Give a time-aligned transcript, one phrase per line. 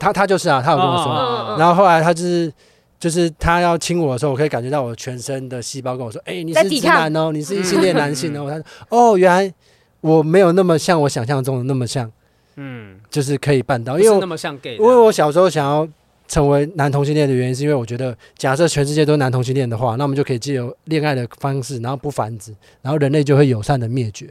[0.00, 2.50] 他他就是啊，他有跟我说，哦、然后后来他就是
[2.98, 9.52] 就是他要亲我的时候，我可以感觉到我全身的细胞跟我说：“哎、欸，你是直男哦，你是异性恋男性哦。”他说：“哦，原来
[10.00, 12.10] 我没有那么像我想象中的那么像，
[12.56, 14.76] 嗯，就是可以办到，因为那么像 gay。
[14.76, 15.86] 因为我小时候想要
[16.26, 24.28] 成为男同性恋的原因，是因为我觉得，假设全世界都是男同性恋的话，那我们就可以借由恋爱的方式，然后不繁殖，然后人类就会友善的灭绝。”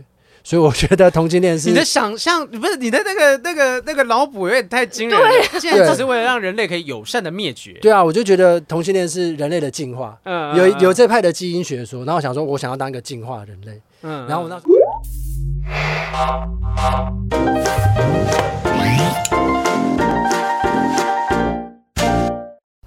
[0.50, 5.30] 所以我觉得同性恋是你的想象，不是你的那个那个那个脑补有点太惊人了。
[5.60, 7.74] 现在只是为了让人类可以友善的灭绝。
[7.74, 10.18] 对啊，我就觉得同性恋是人类的进化。
[10.24, 13.80] 嗯，有有这派的基因学说，然后我想说，我想要当一个进化人类。
[14.02, 14.60] 嗯，然后我那。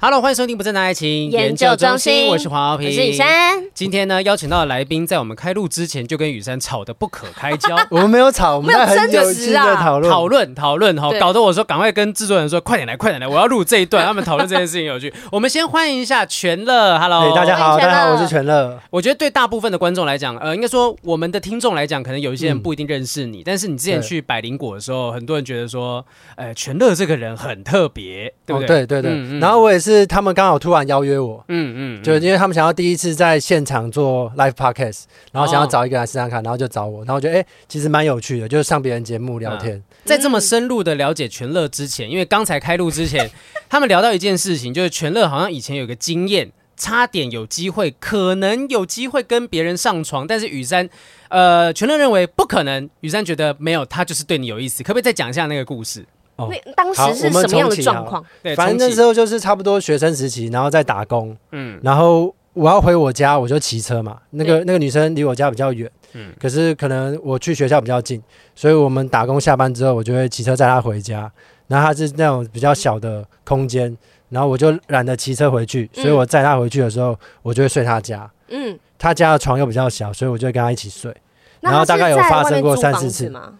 [0.05, 3.62] Hello，欢迎收听不正当爱情研究中心，我是黄浩平，我是雨珊。
[3.72, 7.77] 今天呢，邀请到的来宾，在我们开录之前就跟雨珊吵得不可开交。
[7.89, 14.05] 我们没有吵，我们在很有趣的讨论讨论讨论哈，搞得我说赶快跟制作人说，快点来，快点来，我要录 这一段。
[14.05, 15.14] 他们讨论这件事情有趣。
[15.30, 18.77] 我们先欢迎一下全乐，Hello，大家好，大家好，我是全乐。
[18.91, 28.85] 我觉得对大部分的观众来讲，呃，应该说我们的听众来讲，可能有一些人不一定认识你，但是你之前去百灵果的时候，很多人觉得说，呃，全乐这个人很特别，对不对？
[28.85, 29.39] 对对对。
[29.39, 30.73] 然后我也是，他们刚好突。
[30.73, 39.83] 然邀约我，嗯嗯，就因为他们想要第一次在现场做 live podcast，然后想要找一个来试试看，然后就找我，然后我觉得哎，其实蛮有趣的，就是上别人节目聊天。
[40.07, 43.30] 在这么深入的了解全乐之前，因为刚才开录之前，
[43.69, 50.89] 他们聊到一件事情，就是全乐好像以前有个经验，差点有机会，可能有机会跟别人上床，但是雨珊，
[51.29, 56.07] 呃，全乐认为不可能，雨珊觉得没有，他就是对你有意思，可不可以再讲一下那个故事？
[56.36, 58.24] 哦，当时是什么样的状况？
[58.42, 61.36] 对，反正那时候就是差不多学生时期，然后在打工。
[61.50, 64.18] 嗯，然后我要回我家，我就骑车嘛。
[64.30, 68.22] 那个那个女生离我家比较远，嗯，可是可能我去学校比较近，
[68.54, 71.30] 所以我们打工下班之后，我就会骑车载她回家。
[71.68, 73.96] 然后她是那种比较小的空间，
[74.28, 78.30] 然后我就懒得骑车回去，所以我载她回去的时候，我就会睡她家。
[78.48, 81.14] 嗯，她家的床又比较小，所以我就会跟她一起睡。
[81.60, 83.54] 然后大概有发生过三四次吗？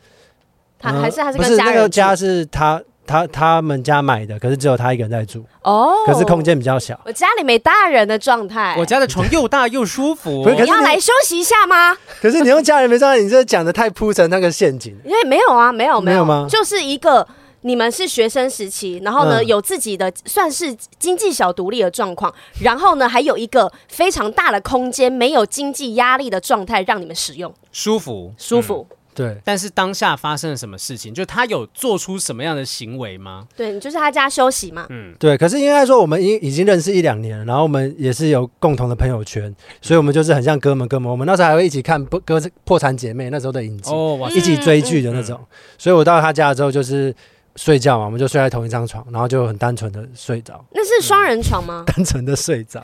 [0.83, 6.99] 他还是还是不是那个家是他他他们家买的，可是只有他一个人在住哦，可是空间比较小。
[7.05, 10.49] 我家里没大人的状态，我家的床又大又舒服。
[10.51, 11.97] 你要来休息一下吗？
[12.21, 14.97] 可是你用家人没状态，你这讲的太铺成那个陷阱。
[15.05, 16.47] 因为没有啊，没有没有吗？
[16.49, 17.27] 就是一个
[17.63, 28.87] 你们是学生时期，然后呢有自己的算是经济小独立的状况，然后呢还有一个非常大的空间，没有经济压力的状态让你们使用，舒服舒服。
[29.15, 31.13] 对，但是当下发生了什么事情？
[31.13, 33.47] 就他有做出什么样的行为吗？
[33.57, 34.87] 对，就是他家休息嘛。
[34.89, 35.37] 嗯，对。
[35.37, 41.11] 可是应该说，我们已已经认识一两年了，然后我们也是有共同的朋友圈，所以我们就是很像哥们哥们。
[41.11, 45.39] 我们那时候还会一起看《破破产姐妹》那时候的影集，哦，一起追剧的那种。
[45.77, 47.15] 所以我到他家之后就是。
[47.57, 50.65] 睡觉嘛，我们就睡在同一张床，然后就很单纯的睡着。
[50.73, 51.85] 那是双人床吗？
[51.87, 52.83] 单纯的睡着，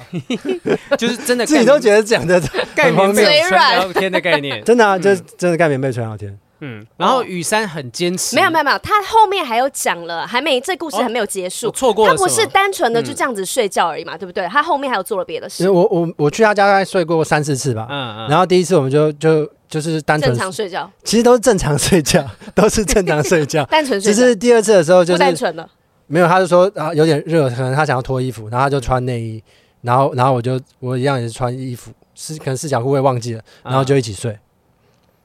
[0.98, 2.40] 就是真的 自己都觉得讲的
[2.74, 6.38] 盖棉被纯聊天的概念， 真的啊，就是真的盖棉被纯聊天。
[6.60, 12.16] 嗯，然后雨山很坚持，没有没有没有，他后面还有讲了，还没这故事还没有结束，错过了。
[12.16, 14.44] 他不是单纯的就这样子睡觉而已嘛，对不对？
[14.48, 15.70] 他后面还有做了别的事。
[15.70, 19.48] 我我我去他家大概睡过三四次吧，嗯嗯，然后第一次我们就就。
[19.68, 23.64] 就是单纯正常睡觉，其实都是正常睡觉， 都是正常睡觉。
[23.70, 25.68] 单纯睡觉，只是第二次的时候就是单纯了，
[26.06, 29.42] 没有，他就说啊有点热，可能他想要脱衣服，然后他就穿内衣，
[29.82, 34.36] 然后然后我就我一样也是穿衣服，是可能四角裤会忘记了，然后就一起睡。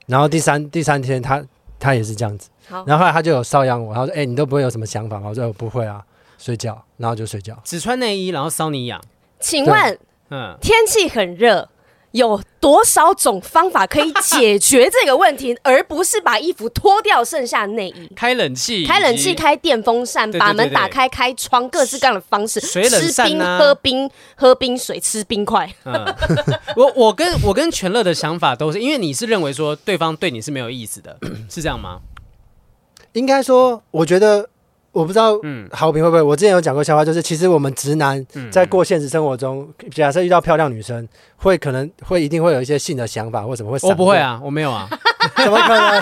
[0.07, 1.41] 然后第三第三天他
[1.79, 2.49] 他也是这样子，
[2.85, 5.29] 然后后来他就有搔痒我，他说哎你都不会有什么想法吗？
[5.29, 6.03] 我说我不会啊，
[6.37, 9.01] 睡觉，然后就睡觉，只穿内衣然后搔你痒。
[9.39, 9.97] 请问，
[10.29, 11.69] 嗯，天气很热。
[12.13, 25.67] 有多少种方法可以解决这个问题，而不是把衣服脱掉，剩下内衣，开冷气，开冷气，开电风扇，把门打开，开窗，各式各样的方式，水冷扇啊，吃冰，喝冰，喝冰水，吃冰块。
[25.85, 26.05] 嗯、
[26.77, 31.17] 我我跟我跟全乐的想法都是，因为你是认为说对方对你是没有意思的，
[31.49, 31.99] 是这样吗？
[33.13, 34.49] 应该说，我觉得。
[34.93, 36.21] 我不知道，嗯，好评会不会？
[36.21, 41.05] 我之前有讲过笑话，就是其实我们直男在过现实生活中，假设遇到漂亮女生，
[41.35, 43.79] 会可能会一定会有一些性的想法，或什么会。
[43.89, 44.87] 我不会啊，我没有啊，
[45.35, 46.01] 怎么可能？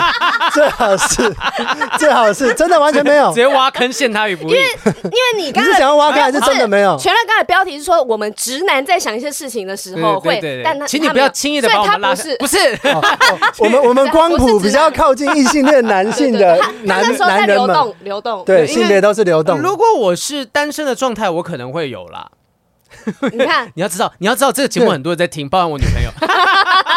[0.52, 1.34] 最好是，
[1.98, 4.52] 最好是，真的完全没有，直接挖坑陷他于不义。
[4.52, 4.64] 因为
[5.04, 6.96] 因为你刚才是想要挖坑，还是真的没有？
[6.98, 12.24] 全乐刚才标题是说，我们直男在想一些事情的时候会，但他请你不要轻易的把我们拉下。
[12.38, 12.58] 不是，
[13.58, 19.58] 我们 我们光谱比较靠近异性恋男性的男男人们，流动，对，性别都是流动。
[19.58, 22.28] 如果我是单身的状态，我可能会有啦。
[23.32, 26.10] 你看， 你要知道，你要知道这个节目很多人在听，包含我女朋友，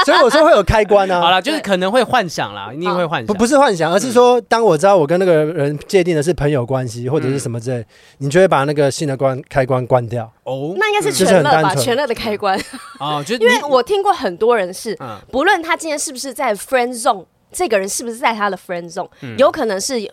[0.06, 1.20] 所以我说会有开关啊。
[1.20, 3.28] 好了，就是可能会幻想啦，一定会幻想。
[3.28, 7.86] 不不是幻想，而是说，当我知道我跟那个人界定的是朋友关系或者是什么之类，
[8.20, 10.32] 你就会把那个性的关开关关掉。
[10.44, 11.74] 哦，那应该是全乐吧？
[11.76, 12.60] 全乐的开关
[13.02, 14.98] 哦，就因为我听过很多人是，
[15.32, 20.10] 不论他今天是不是在 friend zone，这个人是不是在他的 friend zone，有可能是。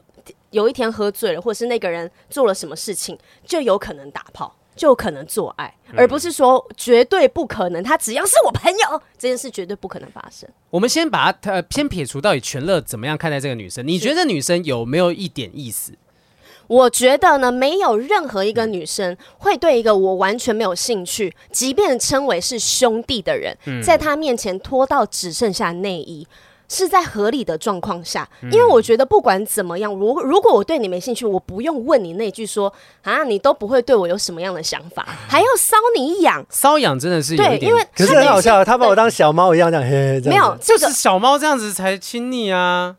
[0.52, 7.80] 有一天喝醉了，或者是那个人做了什么事情，就有可能打炮，就可能做爱，嗯、而不是说绝对不可能。
[7.80, 10.48] 他只要是我朋友，这件事绝对不可能发生。
[10.70, 13.86] 我们先把他呃，先撇除到底全乐怎么样看待这个女生？
[13.86, 15.92] 你觉得这女生有没有一点意思？
[16.66, 26.26] 我觉得呢，没有任何一个女生会对一个我完全没有兴趣，即便称为是兄弟的人，嗯、在他面前脱到只剩下内衣。
[26.72, 32.72] 是在合理的状况下，因为我觉得不管怎么样，如如果我对你没兴趣，我不用问你那句说
[33.02, 42.96] 啊，你都不会对我有什么样的想法， 还要骚你痒，骚痒真的是有点对，因为可是很好笑，他把我当小猫一样这样，嘿嘿，这样没有，就是小猫这样子才亲昵啊。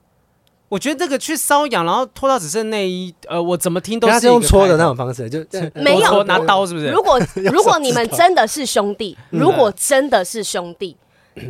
[0.69, 5.39] 我觉得这个去搔痒，然后脱到只剩内衣，呃，我怎么听都是用搓的那种方式，就
[5.75, 6.87] 没有拿刀是不是？
[6.89, 7.19] 如果
[7.51, 10.97] 如果你们真的是兄弟，如果真的是兄弟。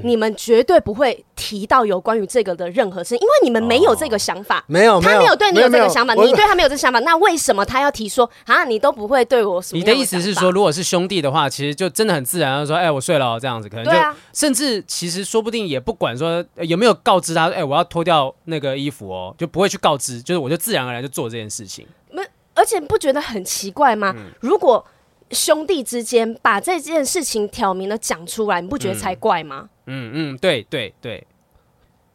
[0.01, 4.63] 你们绝对不会提到有关于这个的任何事，因为你们没有这个想法。
[4.67, 8.63] 没有，他没有对你有这个想法，你对他没有这个想法，那为什么他要提说啊？
[8.63, 9.79] 你都不会对我什么？
[9.79, 13.91] 你的意思是说，如果是兄弟的话，其实就真的很自然，说，哎，我睡了这样子，可能就
[14.33, 21.85] 甚至其实说不定也不管说有没有告知他，哎，我要脱掉那个衣服哦，就不会去告知，就是我就自然而然就做这件事情。
[22.09, 22.21] 没，
[22.53, 24.15] 而且不觉得很奇怪吗？
[24.39, 24.85] 如果
[25.31, 29.69] 兄弟之间把这件事情挑明了讲出来，你不觉得才怪吗？
[29.85, 31.25] 嗯嗯，对对对。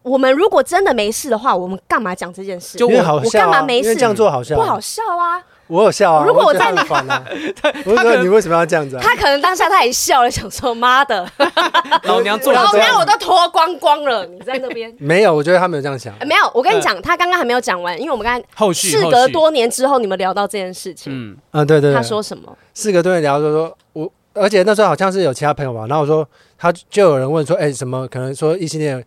[0.03, 2.79] 我们如果真的没事的话，我们干嘛讲这件事？
[2.79, 3.95] 就我我干嘛没事？
[3.95, 5.43] 这样做好笑，不好笑啊。
[5.67, 6.25] 我有笑啊！
[6.27, 6.79] 如果我在你，
[7.61, 7.71] 他
[8.03, 9.03] 可能你为什么要这样子啊？
[9.05, 11.31] 他可能当下他也笑了，想说妈的，
[12.05, 15.35] 老娘做老娘我都脱光光了，你在那边没有？
[15.35, 16.15] 我觉得他没有这样想。
[16.27, 22.57] 没有，我跟你讲，他刚刚还没有讲完，因为我们刚才后续事隔多年之后，你们聊到这件事情，嗯嗯，对对，他说什么？
[22.73, 26.27] 事隔多年聊说说我，而且那时候好像是有其他朋友嘛，然后我说
[26.59, 29.03] 他就有人问说，哎，什么可能说异性恋？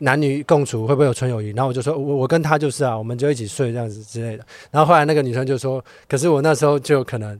[0.00, 1.48] 男女共处会不会有纯友谊？
[1.48, 4.46] 然后我就说，我我跟他就是啊，我们就一起睡这样子之类的。
[4.70, 7.36] 然后后来那个女生就说，可是我那时候就可能，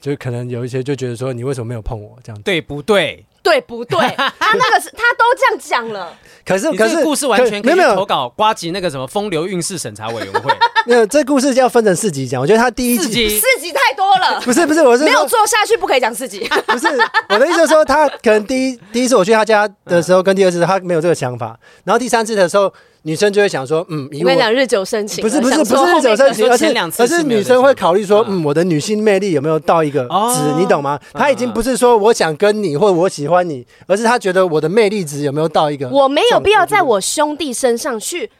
[0.00, 2.44] 就可能有一些就觉得说，你为什么没有碰我这样子？
[2.44, 3.26] 对不对？
[3.42, 3.98] 对不对？
[4.16, 6.12] 他那个是他都这样讲了。
[6.44, 10.52] 可是可是故事完全可以投稿瓜吉那个什么风流韵事审查委员会。
[10.86, 12.40] 没有，这故事就要分成四集讲。
[12.40, 14.40] 我觉得他第一集四集太多了。
[14.44, 16.48] 不是不是，我是没有做下去，不可以讲四集。
[16.66, 16.86] 不是
[17.28, 22.72] 我的意思，是说他可能第一第一次我去他家的时候，跟第二次他没有这个想法，然后第三次的时候。
[23.02, 26.66] 女生就会想说，嗯，因为两日久生情，不是不是不是日久生情，而是
[26.98, 31.00] 而是女生会考虑说，嗯，我的女性魅力有没有到一个值，你懂吗？
[31.14, 38.30] 她已经不是说我想跟你或者我喜欢你，而是他觉得我的魅力值有没有到一个，我没有必要在我兄弟身上去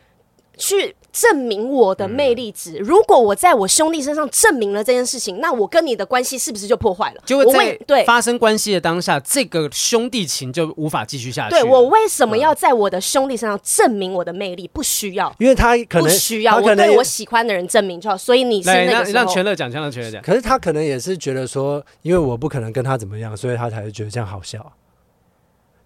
[0.59, 0.95] 去。
[1.13, 2.77] 证明我的魅力值。
[2.79, 7.23] 如果我在我兄弟身上证明了这件事情，那我跟你的关系是不是就破坏了？
[7.25, 11.51] 就会在对发生关系的当下，这个兄弟情就无法继续下去。
[11.51, 14.69] 对，我为什么要在我的兄弟身上证明我的魅力？
[14.69, 18.17] 不需要，因为他可能不需要，我对我喜欢的人证明就好。
[18.17, 20.23] 所以你是那个让让全乐讲，让全乐讲。
[20.23, 24.73] 可是他可能也是觉得说，因为我不可能跟他怎么样，所以他才会觉得这样好笑。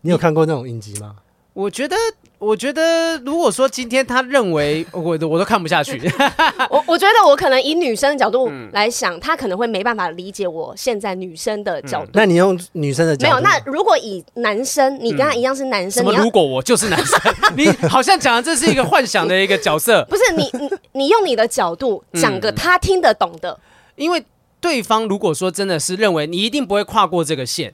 [0.02, 1.16] 你有看过那种影集吗？
[1.54, 1.96] 我觉得，
[2.38, 6.00] 我觉得，如果说今天他认为 我我都看不下去，
[6.68, 12.06] 我我觉得我可能以女生的角度来想，嗯、他可能会没办法理解我现在女生的角度。
[12.06, 13.34] 嗯、那你用女生的角度？
[13.34, 13.40] 没有。
[13.40, 16.12] 那如果以男生，你跟他一样是男生，什么？
[16.20, 17.20] 如果我就是男生，
[17.56, 20.04] 你好像讲的这是一个幻想的一个角色。
[20.10, 23.56] 不是你，你你用你的角度讲个他听得懂的，
[23.94, 24.24] 因为
[24.60, 27.72] 对方如果说真的是认为你一定不会跨过这个线。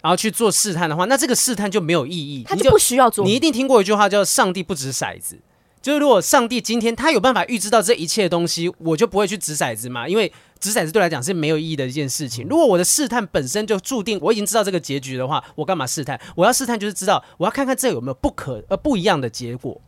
[0.00, 3.24] 然后去做试探的话，那这个试探就没有意义，他就不需要做。
[3.24, 5.38] 你一定听过一句话叫“上帝不掷骰子”，
[5.82, 12.46] 就是如果上帝今天他有办法预知到这一切的东西，我就不会去掷骰子嘛，因为掷骰子对来讲是没有意义的一件事情。
[12.48, 16.20] 如果我的试探本身就注定我已经知道这个结局的话，我干嘛试探？
[16.36, 19.80] 我要试探就是知道我要看看这有没有不可呃不一样的结果，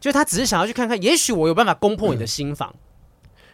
[0.00, 2.72] 就他只是想要去看看，也许我有办法攻破你的心房。
[2.74, 2.78] 嗯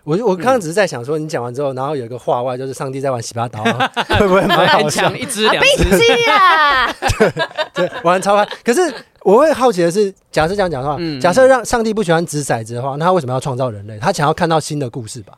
[0.05, 3.63] 我我刚刚只是在想说，你讲完之后，然后有一个话外，就是上帝在玩洗把刀，
[4.19, 5.11] 会不会蛮好笑？
[5.15, 7.33] 一只两只啊，对
[7.75, 8.47] 对，玩超嗨。
[8.63, 8.81] 可是
[9.23, 13.99] 我会好奇的是，假设这样讲的话，假设让上帝不喜欢掷骰子的话，那他为什么要创造人类？
[13.99, 15.33] 他想要看到新的故事吧？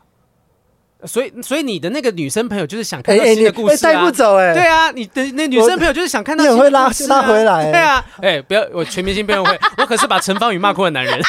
[1.04, 4.52] 所以，所以你的那个女生朋友就是想看到新的故事，带不走哎。
[4.52, 7.70] 对啊，你的那女生朋友就是想看到，你会拉拉回来。
[7.70, 11.20] 对啊，哎，不要，我全明星辩论会，我可是把陈芳语骂哭的男人。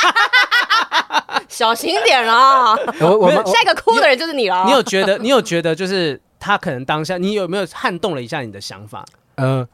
[1.47, 2.75] 小心点啊！
[3.01, 4.63] 我我下一个哭的人就是你了。
[4.65, 5.17] 你有觉得？
[5.17, 5.73] 你有觉得？
[5.73, 9.05] 就是他可能当下，你有没有撼动了一下你的想法？
[9.35, 9.67] 嗯，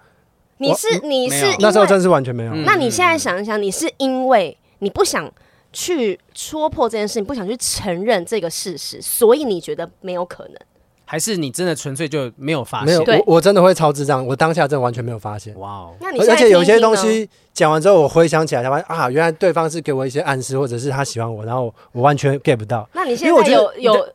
[0.58, 2.54] 你是你是那时候真是完全没有。
[2.66, 5.32] 那你现在想一想，你是因为你不想
[5.72, 10.58] 去戳破这件事，你不想去承认这个事实，所以你觉得没有可能？
[11.06, 12.88] 还是你真的纯粹就没有发现？
[12.88, 15.58] 没有，我我真的会超智障，我当下真的完全没有发现。
[15.60, 15.94] 哇哦！
[16.00, 22.88] 那你而且有些东西讲完之后，我回想起来，才发现啊，原来对方是给我一些暗示，或者是他喜欢我，然后我完全 get 不到。
[22.94, 24.08] 那你现在有有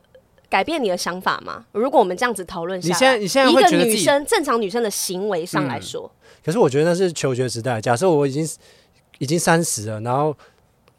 [0.49, 1.63] 改变你的想法吗？
[1.73, 6.11] 如果我们这样子讨论下，你现在你现在一个女生正常女生的行为上来说，
[6.43, 7.79] 可是我觉得那是求学时代。
[7.79, 8.47] 假设我已经
[9.19, 10.35] 已经三十了，然后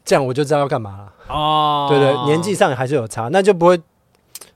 [0.05, 1.13] 这样我就知道要干嘛了。
[1.27, 3.79] 哦，对对，年纪上还是有差，那就不会。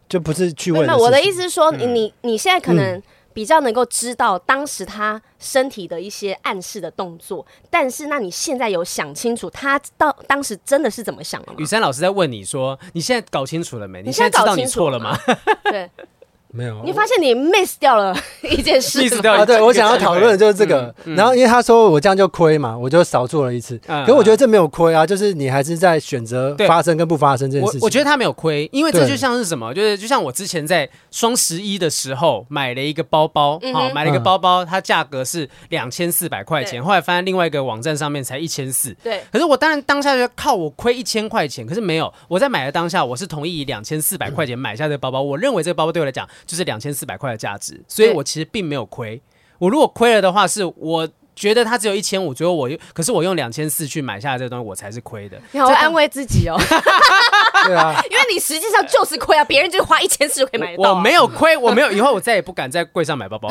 [0.08, 0.88] 就不是去问。
[0.98, 3.02] 我的意思是说，你你你现在可能
[3.34, 11.56] 比较能够知道当时他身体的一些暗示的动作，但是那你现在有想清楚他到当时真的是怎么想的吗？
[11.58, 14.02] 雨珊老师在问你说，你现在搞清楚了没？
[14.04, 15.18] 你现在知道你错了吗？
[15.70, 15.90] 对。
[16.56, 19.46] 没有，你发现你 miss 掉了 一件事，miss 掉啊！
[19.46, 20.94] 对，我想要讨论的就是这个。
[21.04, 23.78] 然后因为他说我这样就亏嘛，我就少做了一次。
[23.86, 27.82] 可是我觉得这没有亏啊，就是你还是在选择发生跟不发生这件事情。
[27.82, 38.96] 我觉得他没有亏，因为这就像是什么，就是就像我之前在双十一的时候买了一个包包，好，买了一个包包，它价格是两千四百块钱，后来发现另外一个网站上面才一千四。
[39.04, 39.22] 对。
[39.32, 47.26] 可是我当然当下就靠我亏一千块钱，可是没有，我在买的当下我是同意以两千四百块钱买下这个包包，我认为这个包包对我来讲就是两千四百块。
[47.26, 49.20] 块的价值，所以我其实并没有亏。
[49.58, 55.38] 我如果亏了的话，是我觉得它只有一千五，最后我又，可是我用两千四去买下来这个东西，我才是亏的。
[55.52, 56.56] 你好安慰自己哦。
[57.66, 60.94] 对啊， 因为你实际上就是亏啊，别人就花一千四就可以买到。
[60.94, 63.50] 我没有亏，我没有，以后我再也不敢在柜上买包包。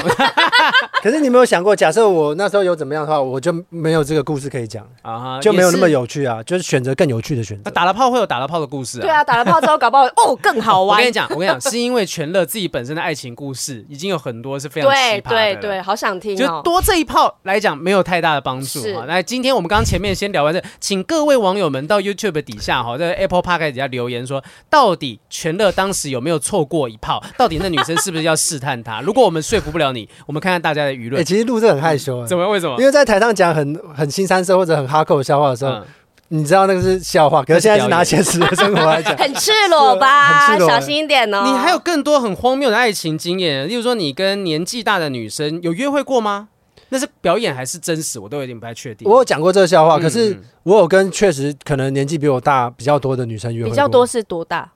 [1.02, 7.70] 可是你没有想过，假设我那时候有怎么样的话，我就没有这个故事可以讲啊，就没有那么有趣啊，就是选择更有趣的选择。
[7.70, 9.02] 打了炮会有打了炮的故事啊。
[9.02, 10.96] 对啊，打了炮之后搞不好 哦更好玩。
[10.96, 15.20] 我跟你讲，我跟你讲，是因为全乐自己本身的爱情故事已经有很多是非常奇葩的。
[15.22, 16.36] 对对对，好想听。
[16.36, 19.04] 就多这一炮来讲没有太大的帮助啊。
[19.06, 24.94] 那今天我们刚刚前面先聊完这，请各位网友们到 YouTube 底下哈，在 Apple Podcast 底下留言说到。
[24.94, 27.20] 底全乐当时有没有错过一炮？
[27.36, 29.00] 到底那女生是不是要试探他？
[29.02, 31.20] 如果我们说服不了你，我们看看大家的舆论。
[31.20, 32.48] 哎，其实录这很害羞，怎么？
[32.48, 32.78] 为什么？
[32.78, 35.82] 因为在台上讲很很新三色或者很哈扣的笑话的时候，
[36.28, 40.56] 你知道那个是笑话，可是现在是拿现实的生活来讲， 很赤裸吧？
[40.58, 41.42] 小心一点哦。
[41.44, 46.50] 你还有更多很荒谬的爱情经验，例如说你跟年纪大的女生有约会过吗？
[46.88, 48.18] 那是表演还是真实？
[48.18, 49.08] 我都有点不太确定。
[49.08, 53.70] 我有讲过这个笑话，可是我有跟确实可能年纪比我大比较多的女生约会。
[53.70, 54.70] 比较多是多大？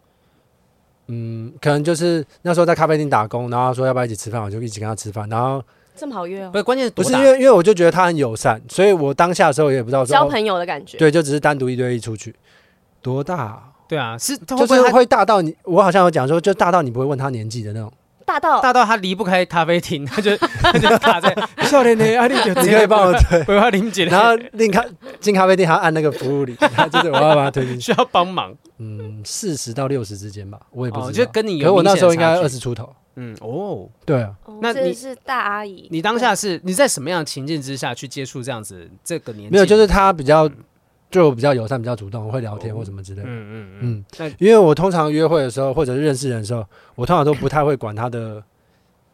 [1.06, 5.28] 嗯，可能就是那时候在咖啡厅打工，然后说要不要一起吃饭，我就一起跟他吃饭。
[5.28, 5.62] 然后
[5.96, 6.50] 这么好约哦？
[6.52, 10.98] 不是，关键是不是因为因为我就觉得他很友善，所以我当下的时候也不知道说交朋友的感觉。
[10.98, 12.34] 对，就只是单独一对一出去。
[13.00, 13.72] 多大？
[13.88, 17.90] 对啊，是就是会大到你，我好像有讲说，就大到你不会问他年纪的那种。
[18.28, 21.34] 大到大到他离不开咖啡厅， 他就他就 卡在。
[21.62, 24.84] 笑脸脸，阿弟就你可以帮我推，我要林姐，然后另咖
[25.18, 28.54] 进咖啡厅还要按那个服务铃，他就是我要把他推进去，需要帮忙。
[28.78, 31.10] 嗯，四十到六十之间吧，我也不知道。
[31.12, 32.94] 就跟你有，可我那时候应该二十出头。
[33.20, 34.30] 嗯哦，对啊，
[34.62, 39.52] 那你是大阿姨，你当下是你在什么样的情境之下去接触这样子这个年纪？
[39.52, 40.48] 没有，就是他比较
[41.10, 43.28] 就比较友善，比较主动，会聊天或什么之类的。
[43.28, 44.34] 嗯嗯嗯。
[44.38, 48.42] 因为我通常约会的时候或者是认识人的时候，我通常都不太会管他的。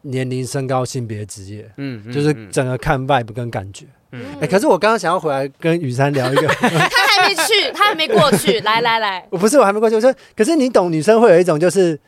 [0.07, 11.99] 年龄、身高、性别、职业，嗯，就是整个看 vibe 跟感觉，嗯，哎、欸，可是我刚刚想要回来跟雨珊聊一个， 他还没去，他还没过去，来 来来，我不是我还没过去，我说，可是你懂，女生会有一种就是，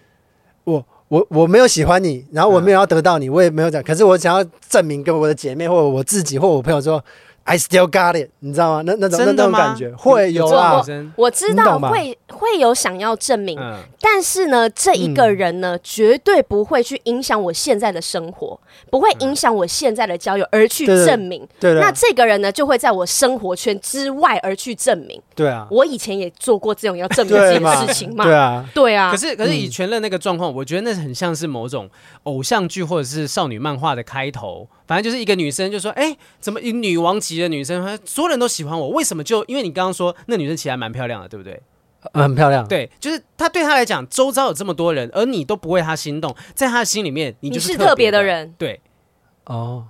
[0.65, 7.03] 我我我没有喜欢你，然后我没有要得到你，我也没有讲，可是我想要证明给我的姐妹或者我自己或我朋友说。
[7.49, 8.83] I still got it，你知道吗？
[8.85, 10.83] 那那种那种感觉会有啊，
[11.15, 13.57] 我知道会会有想要证明，
[14.01, 18.59] 但是呢，这一个人呢，绝对不会去影响我现在的生活，
[18.91, 21.47] 不会影响我现在的交友而去证明。
[21.57, 25.21] 对，那这个人呢，就会在我生活圈之外而去证明。
[25.33, 28.25] 对啊，我以前也做过这种要证明这件事情嘛。
[28.25, 29.09] 对啊，对啊。
[29.09, 31.89] 可是可是以全乐那个状况，我觉得那很像是某种
[32.23, 34.67] 偶像剧或者是少女漫画的开头。
[34.85, 38.89] 反正就是一个女生就说：“哎、欸，怎么以女王级的女生，所有人都喜欢我？
[38.89, 39.43] 为什么就？
[39.45, 41.61] 因为你刚刚说那女生其实还蛮漂亮的，对不对？
[42.13, 42.65] 嗯、很漂亮。
[42.67, 48.53] 对，就是她对她来讲，周遭有这么多人，而你都不为她心动，在她的心里面，你就是特别的，的人。
[48.57, 48.79] 对，
[49.45, 49.85] 哦。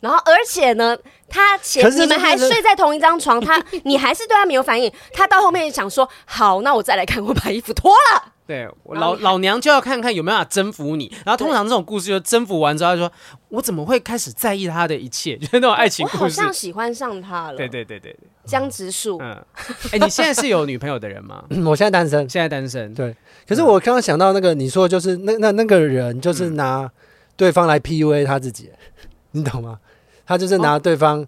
[0.00, 0.96] 然后，而且呢，
[1.28, 4.90] 她前你们还睡在同一张床，她你还是对她没有反应。
[5.12, 11.08] 她到后面想说：好，那我再来看，我把衣服脱了。”对，老老娘就要看看有没有办法征服你。
[11.24, 13.12] 然后通常这种故事就征服完之后，他说
[13.48, 16.16] ：“我怎么会开始在意他的一切？”就是那种爱情故事。
[16.16, 17.56] 我好像喜欢上他了。
[17.56, 19.18] 对对对对对，江直树。
[19.20, 19.40] 嗯，
[19.92, 21.44] 哎，你现在是有女朋友的人吗？
[21.64, 22.92] 我现在单身，现在单身。
[22.92, 23.14] 对，
[23.46, 26.90] 可是我刚刚想到那个，你说就是那那那个人就是拿
[27.36, 28.68] 对方来 PUA 他自己，
[29.30, 29.78] 你懂吗？
[30.26, 31.24] 他就是拿对方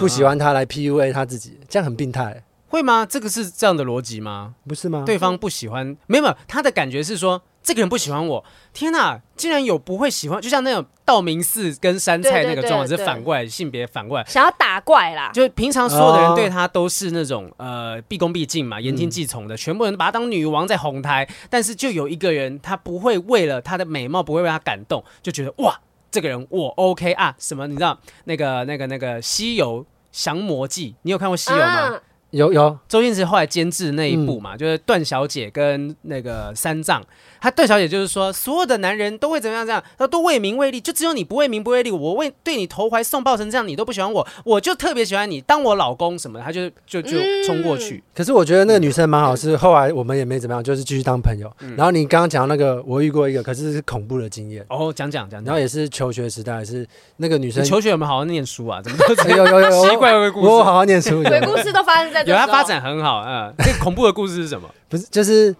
[0.00, 2.42] 不喜欢他来 PUA 他自己，这样很病态。
[2.74, 3.06] 会吗？
[3.08, 4.56] 这个是这样的逻辑吗？
[4.66, 5.04] 不是吗？
[5.06, 8.44] 对方不喜欢，没有没有，他的感觉是说，这个人不喜欢我。
[8.72, 15.30] 天哪，竟然有不会喜欢，就像那种道明寺跟杉菜那个状况，是反过来，性别反过来，想要打怪啦。
[15.32, 21.28] 就平常所有的人对他都是那种、哦、呃毕恭毕敬嘛，言听计从的，嗯、全部人把他当女王在哄抬。
[21.48, 27.36] 但是就有一个人，他不会为了他的美貌，不会为他感动，就觉得哇，这个人我 OK 啊？
[27.38, 27.68] 什么？
[27.68, 31.94] 你知道那个那个那个《西游降魔记》，你有看过《西游》吗？
[31.94, 32.00] 啊
[32.34, 37.02] 有有，周星驰后来监制那一部嘛，嗯、就是段小姐跟那个三藏。
[37.44, 39.66] 他段小姐就是说，所有的男人都会怎么样？
[39.66, 41.90] 这样，他都为名为利，就只有你不为名不为利。
[41.90, 48.02] 我为对你投怀送抱成这样，你都不喜欢我，我就特别喜欢你，当我老公什么的，他就就就冲过去。
[48.14, 51.54] 可是我觉得那个女生蛮好，是后来我们也没怎么样，就是继续当朋友。
[51.60, 54.64] 嗯、然后你刚刚讲那个，我遇过一个，可是是恐怖的经验。
[54.70, 55.44] 哦，讲讲讲讲。
[55.44, 58.80] 然后也是求学时代，是那个女生求学有没有好好念书啊？
[58.80, 60.48] 怎么都有有有奇怪的故事？
[60.48, 63.22] 我好好念书，鬼故事都发生在有，他发展很好。
[63.26, 64.66] 嗯，这恐怖的故事是什么？
[64.88, 65.54] 不是，就是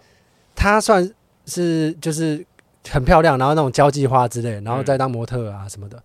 [0.57, 1.07] 他算
[1.47, 2.45] 是就是
[2.89, 5.97] 很漂亮，然后那种交际花之类，然后再当模特啊什么的。
[5.99, 6.03] 嗯、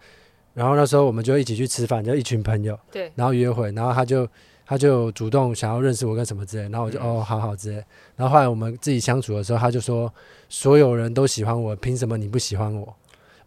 [0.55, 4.27] 然后那时候我们就一起去吃饭，就一群朋友，对，然后约会，然后他就
[4.65, 7.75] 他就主动想要认识我跟什么之类，然后我就、嗯、哦好好之类。
[8.15, 10.13] 然后后来我们自己相处的时候，他就说
[10.47, 12.95] 所有人都喜欢我，凭什么你不喜欢我？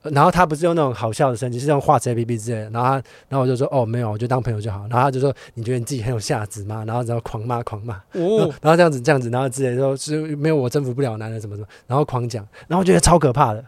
[0.03, 2.71] 然后他不是用那种好笑的声音，是用画词 A P P 之类的。
[2.71, 2.93] 然后他，
[3.29, 4.81] 然后我就说哦没有，我就当朋友就好。
[4.91, 6.85] 然后他就说你觉得你自己很有价值吗？
[6.87, 13.65] 然后然后狂骂狂骂，哦，然后这样子这样子，然后之类说是没有我征服不了男人什么什么，然后狂讲，然后我觉得超可怕的，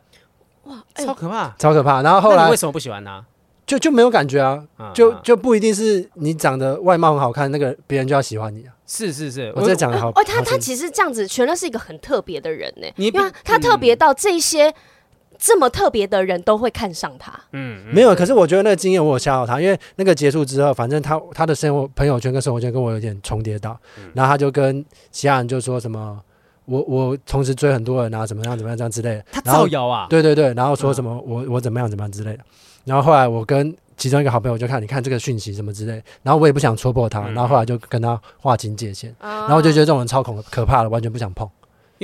[0.64, 2.02] 哇，超可怕，超可怕。
[2.02, 3.24] 然后后来为什么不喜欢他？
[3.66, 8.74] 就就没有感觉啊，就就不一定是你长得外貌很好看，那个别人就要喜欢你啊。
[8.86, 10.10] 是是是，我在讲的好。
[10.10, 14.74] 哦，他他其实这样子，全乐是一个很特别的人呢，因为他特别到这些。
[15.38, 18.14] 这么特别的人都会看上他，嗯，没有。
[18.14, 26.20] 可是我觉得那个经验我有吓到他，因为那个结束之后，反正他他的生活朋友圈跟生活圈跟我有点重叠到，嗯、然后他就跟其他人就说什么，
[26.64, 29.24] 我我同时追很多人啊，怎么样怎么样这样之类的。
[29.32, 30.06] 他造谣啊？
[30.08, 32.44] 对对对，然后说什么、嗯、我我怎么样怎么样之类的。
[32.84, 41.48] 然后后来我跟其中一个好朋友就看，你看这个讯息什么之类，然后我也不想戳破他，嗯、然后后来就跟他划清界限，嗯、然后我就觉得这种人超恐可怕的，完全不想碰。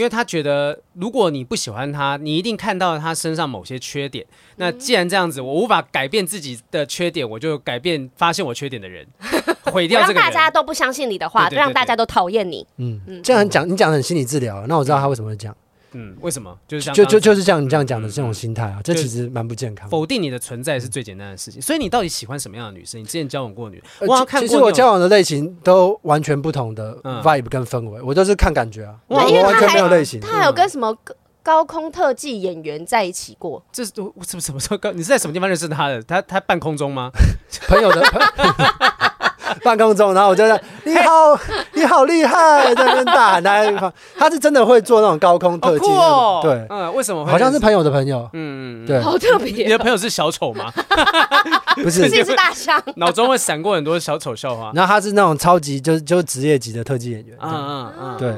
[0.00, 4.24] 因为他觉得，如果你不喜欢他，你一定看到他身上某些缺点。
[4.56, 9.06] 那既然这样子，我无法改变自己的缺点，我就改变发现我缺点的人，
[9.70, 10.22] 毁掉这个人。
[10.22, 12.66] 让大家都不相信你的话，对对对对，让大家都讨厌你。
[12.78, 14.64] 嗯嗯，这样讲，你讲的很心理治疗。
[14.66, 15.54] 那我知道他为什么会讲。
[15.92, 16.56] 嗯，为什么？
[16.68, 19.88] 就是就就就是像你这样讲的这种心态啊，这其实蛮不健康。
[19.88, 21.60] 否定你的存在是最简单的事情。
[21.60, 23.00] 所以你到底喜欢什么样的女生？
[23.00, 23.82] 你之前交往过女？
[24.00, 28.94] 我其实我交往的类型都完全不同的 vibe 跟氛围，我都是看感觉啊。
[29.08, 30.20] 我完全没有类型。
[30.20, 30.96] 他还有跟什么
[31.42, 33.62] 高空特技演员在一起过？
[33.72, 34.92] 这是我什么什么时候高？
[34.92, 36.02] 你是在什么地方认识他的？
[36.02, 37.10] 他他半空中吗？
[37.66, 38.02] 朋友的。
[39.62, 41.38] 半空中，然后我就在 你好，
[41.74, 45.86] 你好厉害，在那边大喊他，他是真的会做那种高空特技，
[46.42, 47.24] 对，嗯，为什么？
[47.26, 49.50] 好像是朋友的朋友，嗯，对，好特别。
[49.64, 50.72] 你的朋友是小丑吗？
[51.76, 52.82] 不是， 是大象。
[52.96, 54.72] 脑中会闪过很多小丑笑话。
[54.74, 58.34] 然后他是那种超级，就是就是职业级的特技演员，嗯嗯嗯，对。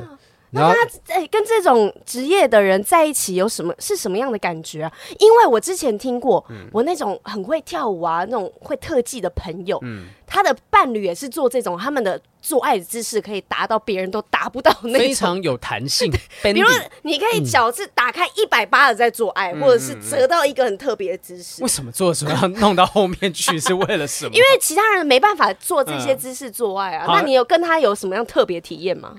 [0.55, 4.93] 那他哎，跟这种职业的人在一起有什么是什么样的感觉啊？
[5.19, 9.81] 因为我之前听过，我那种很会跳舞啊，那种会特技的朋友，
[10.27, 16.11] 他的伴侣也是做这种，他们的做爱的姿势可以达到别人都达不到那种，非常有弹性。
[16.43, 16.69] 比如
[17.03, 21.62] 你可以脚是打开一百八的在做爱，或者是折到一个很特别的姿势。
[21.62, 23.59] 为什么做的时候要弄到后面去？
[23.59, 24.33] 是为了什么？
[24.37, 27.07] 因为其他人没办法做这些姿势做爱啊。
[27.09, 29.15] 那你有跟他有什么样特别体验吗？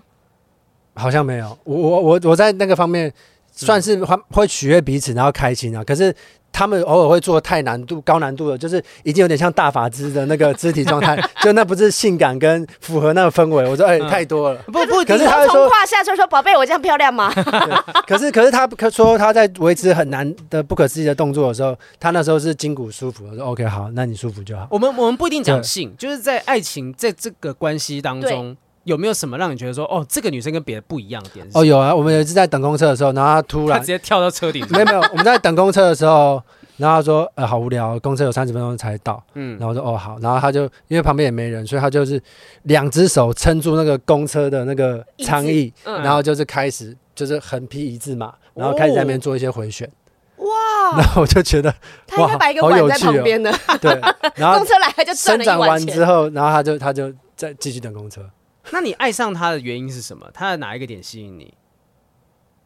[0.95, 3.11] 好像没有，我我我我在那个方面
[3.51, 5.83] 算是会会取悦彼此，然后开心啊。
[5.83, 6.15] 可是
[6.51, 13.67] 他们偶尔会做太难度、高难度的，就是已经有点像大法师的那个肢体状态， 就那不是性感跟符合那个氛围。
[13.67, 14.61] 我说哎，太多了。
[14.67, 17.33] 不不，可是他从胯下就说：“宝贝，我这样漂亮吗？”
[18.05, 23.25] 可是可是他可说他在维持很难的不可思议的动作的时候，他那时候是筋骨舒服。
[23.27, 24.67] 我说 OK，好，那你舒服就好。
[24.69, 28.55] 我们我们不一定讲性，就是在爱情在这个关系当中。
[28.83, 31.47] 有没有什么让你觉得说，哦，这个女生跟别的不一样的点？
[31.53, 34.65] 哦，有啊，我们有一次在等公车的时候，然后她突然他直接跳到车顶。
[34.69, 36.41] 没有没有，我们在等公车的时候，
[36.77, 39.23] 然后她说，呃，好无聊，公车有三十分钟才到。
[39.35, 42.21] 嗯，然后我说，哦，好，然后她就因为旁边也没人，所以她就是
[42.63, 49.89] 两只手撑住那个公车的那个舱翼，嗯、然后就是开始就是横劈一字马，然后开始在那边做一些回旋。
[50.37, 50.97] 哇！
[50.97, 51.73] 然后我就觉得，
[52.05, 53.49] 他应该摆一个碗在旁边的。
[53.49, 53.97] 哦、对，
[54.35, 58.21] 然后 公车来了就伸展完之后，然后他就他就再继续等公车。
[58.71, 60.29] 那你爱上他的原因是什么？
[60.33, 61.53] 他的哪一个点吸引你？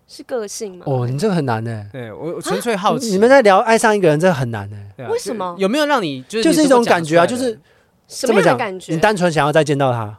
[0.08, 0.86] 是个性吗？
[0.88, 1.86] 哦，你这个很难呢。
[1.92, 3.08] 对我，纯粹好奇。
[3.08, 4.78] 你们在聊爱上一个人，这个很难呢。
[5.10, 5.54] 为什么？
[5.58, 7.26] 有没有让你就是就是一种感觉啊？
[7.26, 7.60] 就是
[8.08, 8.94] 什么样的感觉？
[8.94, 10.18] 你单纯想要再见到他，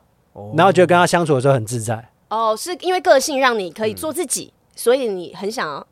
[0.56, 2.10] 然后觉得跟他相处的时候很自在。
[2.28, 5.86] 哦，是因为个性让你可以做自己，所以你很想要。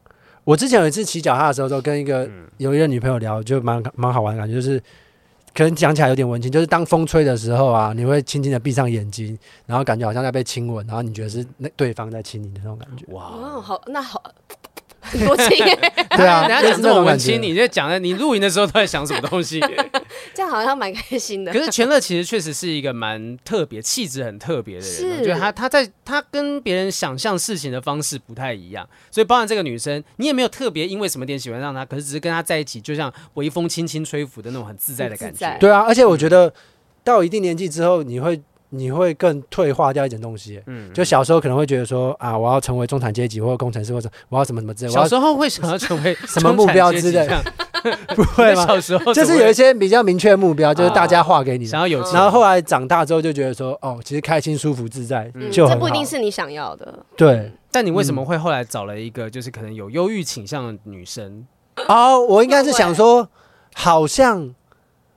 [0.44, 4.82] 我之前有一次骑脚踏的时候，都跟一个有一个女朋友聊，就蛮蛮好玩的感觉，就是。
[5.56, 13.06] 可能讲起来有点文青，就是当风吹的时候啊，你会轻轻的闭上眼睛，然后感觉好像在被亲吻，然后你觉得是那对方在亲你的那种感觉。
[13.14, 13.22] 哇，
[13.62, 14.22] 好，那好。
[15.12, 15.58] 多亲
[16.16, 19.60] 对啊，人家讲这么文青，你就讲的，你露营的时候都在想什么东西？
[20.34, 21.52] 这样好像蛮开心的。
[21.52, 24.90] 可是全乐其实确实是一个蛮特别、气质很特别的人。
[24.90, 35.56] 是，我觉得他他在他跟别人想象事情的方式不太一样，所以包含这个女生，你也没有特别因为什么点喜欢上她，可是只是跟她在一起，就像微风轻轻吹拂的那种很自在的感觉。
[35.60, 36.52] 对啊，而且我觉得
[37.04, 38.40] 到一定年纪之后，你会。
[38.70, 44.90] 你会更退化掉一点东西，嗯，就小时候可能会觉得说啊，我要成为中产阶级或者工程师，或者我要什么什么之类。
[44.90, 47.26] 小时候会想要成为 什么目标之类？
[48.16, 48.66] 不会吗？
[48.66, 52.00] 小时候就是有一些比较明确的目标，就是大家画给你，想要有。
[52.12, 55.68] 然后后来长大之后就觉得说，哦，其实开心、舒服、自在就。
[55.68, 56.98] 这不一定是你想要的。
[57.16, 61.46] 对，但你为什么会后来找了一个就是可能有忧郁倾向的女生？
[61.86, 63.28] 哦，我应该是想说，
[63.74, 64.52] 好像。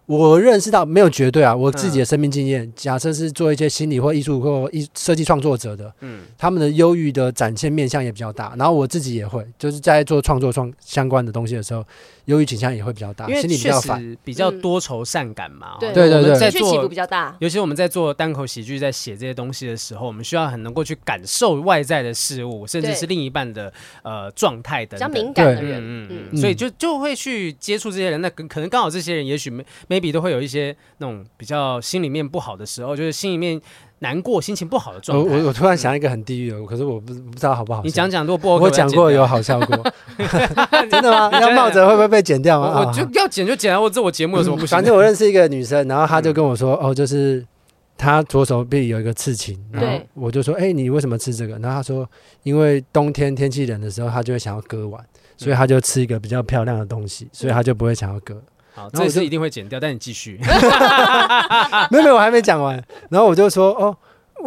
[0.09, 8.55] 我认识到没有绝对啊，我自己的生命经验，假设是做一些心理或艺术或艺设计创作者的，嗯，他们的忧郁的展现面向也比较大。
[8.57, 11.85] 然后我自己也会，就是在做创作创相关的东西的时候。
[12.29, 15.77] 忧郁倾向也会比较大，因为心里比较烦，比较多愁善感嘛。
[15.79, 17.35] 对对对，情绪起伏比较大。
[17.39, 25.09] 尤其我们在做单口喜剧，在写这些东西的时候，我们需要很能够去感受外在的事物，甚至是另一半的呃状态等等。
[25.09, 28.21] 比较敏感的人，嗯嗯，所以就就会去接触这些人。
[28.21, 29.49] 那可能刚好这些人，也许
[29.89, 33.59] maybe 都会有一些那种比较心里面不好的时候，就是心里面。
[33.99, 35.35] 难过、心情不好的状态。
[35.37, 37.81] 我我突然想一个很地狱的，可是我不不知道好不好。
[37.83, 39.77] 你讲讲，如果不 OK，我讲过有好笑过。
[40.89, 41.29] 真的吗？
[41.39, 42.85] 要冒着会不会被剪掉吗？
[42.85, 43.79] 我就要剪就剪啊！
[43.79, 44.69] 我这我节目有什么不行？
[44.69, 47.45] 反正我认识一个女生，然后她就跟我说：“哦，就是
[47.97, 52.09] 她左手臂有一个刺青。”然后我就说：“哎，你为什么吃这个？”然后她说
[52.43, 55.03] ：“因为冬天天气冷的时候，她就会想要割腕，
[55.35, 58.41] 所以她就吃一个比较漂亮的东西，所以她就不会想要割。”
[58.79, 60.39] 好，这次一定会剪掉，但你继续。
[61.91, 62.81] 没有没有，我还没讲完。
[63.09, 63.95] 然后我就说：“哦。”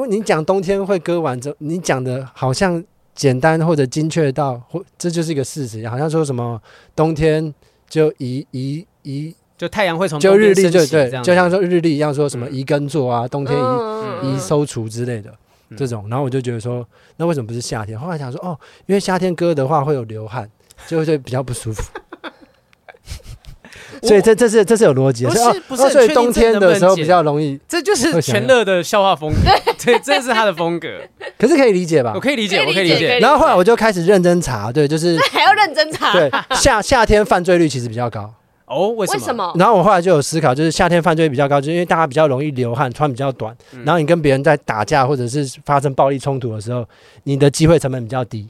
[0.08, 2.82] 你讲冬天会割完之后，你讲的好像
[3.14, 6.58] 简单或者精确到，或这就是一个事实，好像说什么
[6.96, 7.52] 冬天
[7.90, 13.54] 就移移移，就太阳会从就日历就对，就像说日历一样，说什么移耕作啊，冬天
[14.22, 15.30] 移移收除之类的
[15.76, 16.82] 这种，然后我就觉得说，
[17.18, 18.00] 那为什么不是夏天？
[18.00, 20.48] 后来想说，哦，因为夏天割的话会有流汗，
[20.88, 21.82] 就会比较不舒服。
[24.02, 29.50] 所以这这是这是有逻辑的，不是不是，所以冬天的时候比较容易，这就是全乐的笑话风格，
[29.84, 30.88] 对，这是他的风格。
[31.38, 32.12] 可是可以理解吧？
[32.14, 33.18] 我可以理解，我可以理解。
[33.20, 36.12] 然后后来我就开始认真查，对，就是还要认真查。
[36.12, 38.28] 对，夏夏天犯罪率其实比较高
[38.66, 39.52] 哦，为什么？
[39.56, 46.84] 然后我后来就有思考，就是夏天犯罪率比较高，就是因为大家比较容易流汗，穿比较短，然后你跟别人在打架或者是发生暴力冲突的时候，
[47.24, 48.48] 你的机会成本比较低。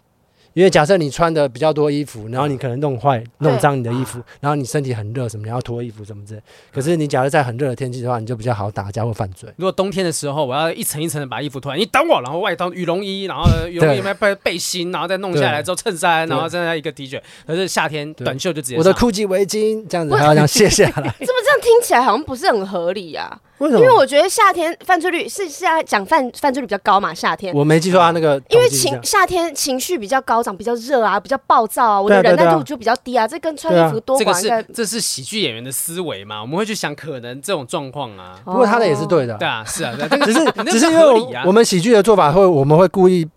[0.55, 6.43] 因为假设你穿的比较多衣服，然后你可能弄坏、弄脏你的衣服，然后你身体很热什么，你要脱衣服什么之类。
[6.73, 9.53] 可是你假如在很热的天气的话，你就比较好打架或犯罪。
[9.57, 17.21] 如果冬天的时候，我要一层一层的把衣服脱，你等我，然后外套、羽绒衣，然后羽绒衣背背心，然后再弄下来之后衬衫，然后再来一个 T 恤。
[17.47, 18.77] 可是夏天短袖就直接。
[18.77, 20.93] 我的 GUCCI 围巾这样子还要这样卸下来。
[20.93, 23.41] 怎么这样听起来好像不是很合理呀？
[23.63, 23.81] 为什么？
[23.81, 27.15] 因为我觉得夏天犯罪率是是要讲犯犯罪率比较高嘛？
[27.15, 31.19] 夏天我没记错啊，那个因为情夏天情绪比较高涨，比较热啊。
[31.23, 33.29] 比较暴躁啊，我的忍耐度就比较低啊。
[33.29, 36.43] 这跟穿衣服多寡，这个是这是喜剧演员的思维嘛？
[36.43, 38.35] 我们会去想可能这种状况啊。
[38.45, 39.95] 不过他的也是对的，对啊，是啊，
[40.25, 43.29] 只是只是因为我们喜剧的做法会，我们会故意。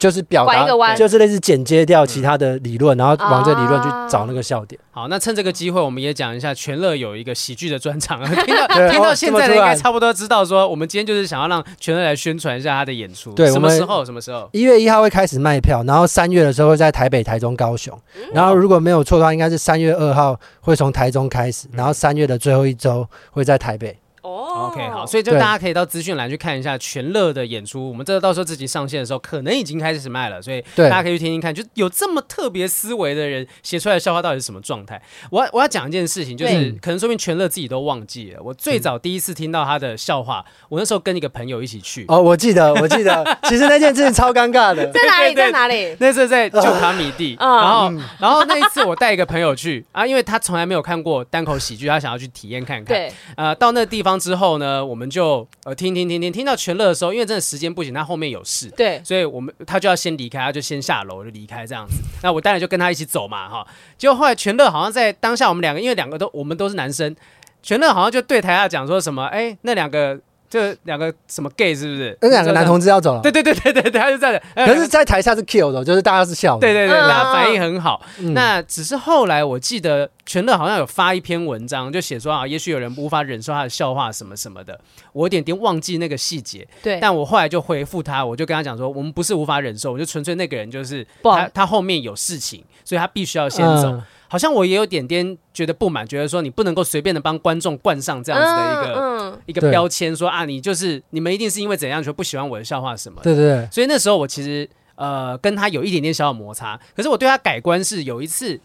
[0.00, 4.80] 就是表达，就是类似剪接掉其他的理论，然后往这理论去找那个笑点。
[4.90, 8.18] 好，那趁这个机会，我们也讲一下全乐有一个喜剧的专场。
[8.24, 13.30] 听到听到现在的应该差不多知道，说我们今天就是想要让全乐来宣传一下他的演出。
[13.32, 14.02] 对，什么时候？
[14.02, 14.48] 什么时候？
[14.52, 17.96] 一月一号会开始卖票，然后三月的时候会在台北、台中、高雄。
[18.32, 23.94] 然后如果没有错的话，应该是三月二号会从台中开始，然后三月的最后一周会在台北。
[24.22, 27.88] 哦、oh.，OK，好，所以就大家可以到资讯栏去看一下全乐的演出。
[27.88, 35.00] 我们这个到时候自己上线的时候，可能已经开始卖了，所以大家可以去听听看，就有这么特别思维的人写出来的笑话到底是什么状态。
[35.30, 38.42] 我要我要讲一件事情，就是可能说明全乐自己都忘记了。
[38.42, 42.04] 我最早第一次听到他的笑话，我那时候跟一个朋友一起去。
[42.08, 45.34] 哦，我记得，我记得，其实那件事情超尴尬的， 在哪里？
[45.34, 45.96] 在哪里？
[46.00, 52.86] 那次在 旧卡米蒂，然后然后那一次我带一个朋友去啊，因为他从来没有看过单口喜剧，他想要去体验看看。
[52.86, 61.94] 对，呃，到那个地方之后呢，我们就呃听听听听听到全乐的时候，因为真的时间不行，他后面有事，对，所以我们他就要先离开，他就先下楼就离开这样子。
[62.22, 63.66] 那我当然就跟他一起走嘛，哈。
[63.98, 67.14] 结果后来全乐好像在当下，我们两个因为两个都我们都是男生，
[67.62, 70.18] 全乐好像就对台下讲说什么，哎，那两个。
[70.50, 72.18] 这两个什么 gay 是不是？
[72.20, 73.20] 那两个男同志要走了。
[73.20, 74.36] 对对对对对对，他就在。
[74.56, 76.60] 可是，在台下是 kill 的，就是大家是笑的。
[76.62, 78.02] 对对对，他反应很好。
[78.18, 84.80] 嗯、那只是后来我记得全乐好像有发一篇文章，就写说啊，也许有人无法忍受他的笑话什么什么的。
[85.12, 86.64] 我有点点忘记那个细节。
[86.84, 87.00] 对。
[87.00, 93.90] 但我后来就回复他，我就跟他讲说，我们不是无法忍受，我就纯粹那个人就是他，他后面有事情，所以他必须要先走。
[93.90, 103.24] 嗯好像我也有点点觉得不满，觉得说你不能够随便的帮观众冠上这样子的一个、嗯嗯、一个标签，说啊，你就是你们一定是因为怎样就不喜欢我的笑话什么的。
[103.24, 103.68] 对对对。
[103.72, 108.60] 所以那时候我其实呃跟他有一点点小小摩擦，可是我对他改观是有一次，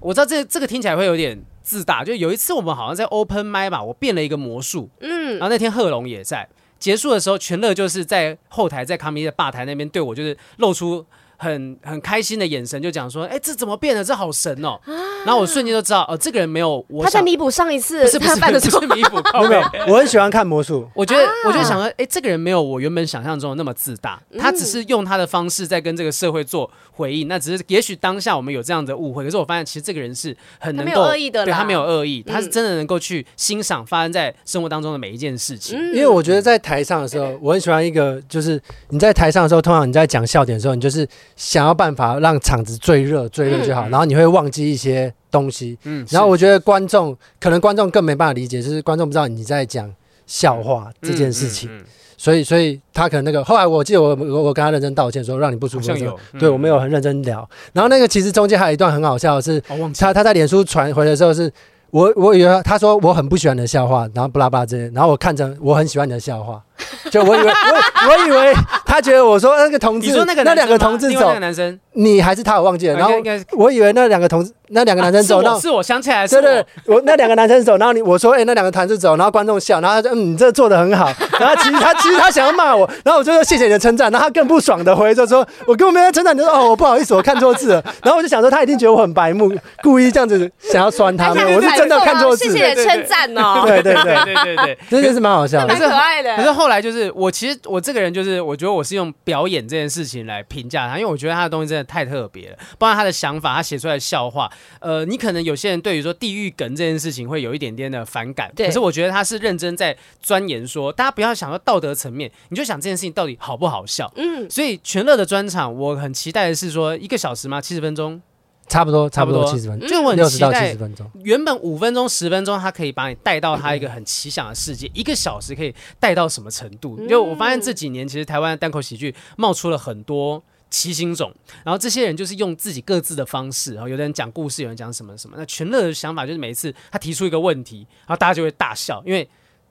[0.00, 11.04] 我知道这这个听起来会有点自大，就有一次我们好像在 open mic 吧，我变了一个魔术，嗯，然后那天贺龙也在，结束的时候全乐就是在后台在康米的吧台那边对我就是露出。
[11.40, 14.02] 很很开心的眼神，就讲说：“哎，这怎么变了？
[14.02, 14.92] 这好神哦！”啊、
[15.24, 17.04] 然后我瞬间就知道，哦，这个人没有我。
[17.04, 19.16] 他在弥补上一次不是不是他犯的错，不是弥补。
[19.48, 20.88] 没有，我很喜欢看魔术。
[20.94, 24.20] 我觉得，啊、我就想说，哎，这个人没有我原本想象中的那么自大。
[24.38, 27.28] 他只是用他的方式在跟这个社会做回应。
[27.28, 35.78] 那只是也许当下我们有这样的误会，可是我发现其实这个人是很能够，他没有恶意的，对他没有恶意，他是真的能够去欣赏发生在生活当中的每一件事情。
[35.94, 41.06] 因为我觉得在台上的时候，我很喜欢一个，就是你在台上的时候，通常你在讲笑点的时候，你就是
[41.38, 42.18] 想要办法。
[42.18, 45.78] 让场子最热最热就好，嗯，然后你会忘记一些东西。
[45.84, 49.90] 嗯，然后我觉得观众可能观众更没办法理解，就是观众不知道你在讲
[50.26, 51.70] 笑话这件事情，
[52.16, 57.48] 所以所以他可能那个后来我记得我我我跟他认真道歉说让你不舒服的时候，嗯，对我没有很认真聊。
[57.72, 61.50] 然后那个其实中间还有一段很好笑的是，哦，他他在脸书传回的时候是。
[61.90, 66.62] 我我以为他说我很不喜欢你的笑话，然后巴拉巴拉这些，然后我看着我很喜欢你的笑话，
[67.10, 71.78] 就我以为我我以为他觉得我说那个同志，你说那个那两个同志走，男生。
[71.92, 73.14] 你还是他，我忘记了，然后
[73.56, 74.52] 我以为那两个同志。
[74.70, 81.10] 那两个男生走，那、啊、是我想起来，对对，我那两个男生走，然后你我说，哎、欸，那两个团子走，然后观众笑，然后他说，嗯，你这做的很好，
[81.40, 89.50] 然后其实他其实他想要骂我，然后我就说谢谢你的称赞，然后他更不爽的回就说，我根本没有称赞，你说哦，我不好意思，我看错字了， 然后我就想说他一定觉得我很白目，
[89.82, 96.36] 故意这样子想要酸他们，我是真的看错字，谢谢称赞哦，对对对对对对，这件事蛮好笑的，蛮可爱的。
[96.36, 104.48] 可是后来就是我其实我这个人就是我觉得我是用表演这件事情来评价他，因为我觉得他的东西真的太特别了，包括他的想法，他写出来的笑话，
[104.80, 105.38] 呃，你可能。
[105.48, 114.12] 有些人对于说地狱梗这件事情会有一点点的反感，可是我觉得他是认真在钻研说，大家不要想到道德层面，你就想这件事情到底好不好笑。
[114.16, 117.60] 嗯，所以全乐的专场，我很期待的是说一个小时吗？
[117.62, 118.20] 七十分钟，
[118.68, 120.76] 差不多，差不多七十分钟，就我很期待
[121.22, 127.06] 原本五分钟、十分钟，他可以把你带到他一个很奇想的世界，一个小时可以带到什么程度？
[127.06, 130.42] 就我发现这几年其实台湾的单口喜剧冒出了很多。
[130.70, 135.34] 奇形种，然后这些人就是用自己各自的方式，然后有的人讲故事，有人讲什么什么。
[135.38, 139.26] 那全乐的想法就是每一次他提出一个问题，然后大家就会大笑，因为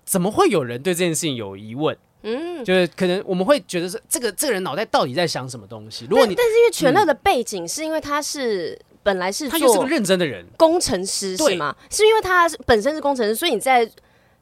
[0.06, 1.96] 怎么会有人对这件事情有疑问？
[2.23, 6.06] 嗯，就是可能我们会觉得是这个这个人脑袋到底在想什么东西？
[6.10, 11.75] 如果你但，但是因为全乐的背景是因为他是、嗯、本来是他就是个认真的人，工程师是吗？
[11.91, 13.89] 是因为他本身是工程师，所以你在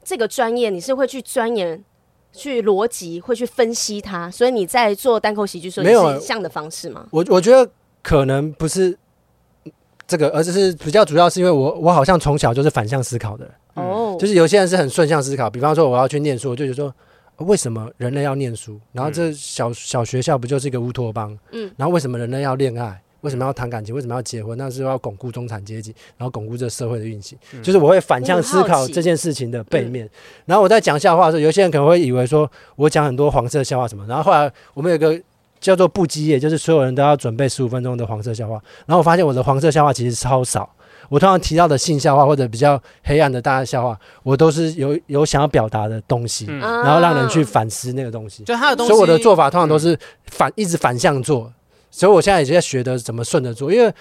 [0.02, 1.84] 这个专业你是会去钻研、
[2.32, 7.06] 去逻辑、会去分析它，所以你在做单口喜剧时候，没有这样的方式吗？
[7.10, 7.70] 我我觉得
[8.02, 8.96] 可能不是
[10.08, 16.92] 这个，而是比较主要是因为我我好像从小就是反向思考的人哦，嗯、就是有些人是很顺向思考，比方说我要去念书，我就觉得说。
[17.38, 18.80] 为什么人类要念书？
[18.92, 21.38] 然后这小小学校不就是一个乌托邦？
[21.52, 23.00] 嗯，然后为什么人类要恋爱？
[23.22, 23.94] 为什么要谈感情？
[23.94, 24.56] 为什么要结婚？
[24.56, 27.36] 那是要巩固中产阶级，然后巩固这社会的运行。
[27.52, 30.06] 嗯、就是我会反向思考这件事情的背面。
[30.06, 30.10] 嗯、
[30.46, 34.06] 然后我在讲笑话的时候，有些人可能会以为说我讲很多黄色笑话什么。
[34.06, 35.20] 然后后来我们有个
[35.58, 38.62] 叫做不羁夜，就是所有人都要准备十五分钟的黄色笑话。
[38.86, 40.70] 然后我发现我的黄色笑话其实超少。
[41.08, 48.44] 我通常提到的性笑话或者比较黑暗的大家笑话，我都是有有想要表达的东西，嗯、然后让人去反思那个东西。
[48.44, 51.52] 就他的东西，所以我的做法通常都是反、嗯、一直反向做。
[51.90, 53.92] 所以我现在也在学的怎么顺着做，因为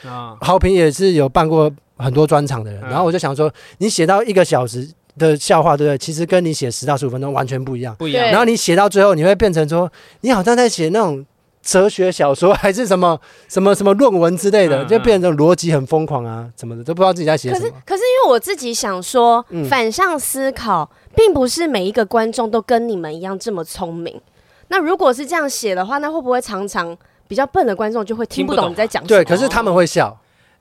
[0.42, 5.98] 好评也是有办过很多专场的人，嗯、然后我就想说，你写到一个小时的笑话，对不对？
[5.98, 8.26] 其实跟你写十到十五分钟完全不一样，不一样。
[8.28, 9.92] 然后你写到最后，你会变成说，
[10.22, 11.26] 你好像在写那种。
[11.66, 17.60] 哲学小说 还是什么什么什么论文之类的，嗯嗯、就变成逻辑很疯狂啊，什么的都不知道自己在写什么。
[17.60, 24.22] 可是，可是因为我自己想说，嗯、反向思考，并不是每一个观众都跟你们一样这么聪明。
[24.68, 26.96] 那如果是这样写的话，那会不会常常
[27.28, 29.08] 比较笨的观众就会听不懂你在讲什么？
[29.08, 30.16] 对，可是他们会笑。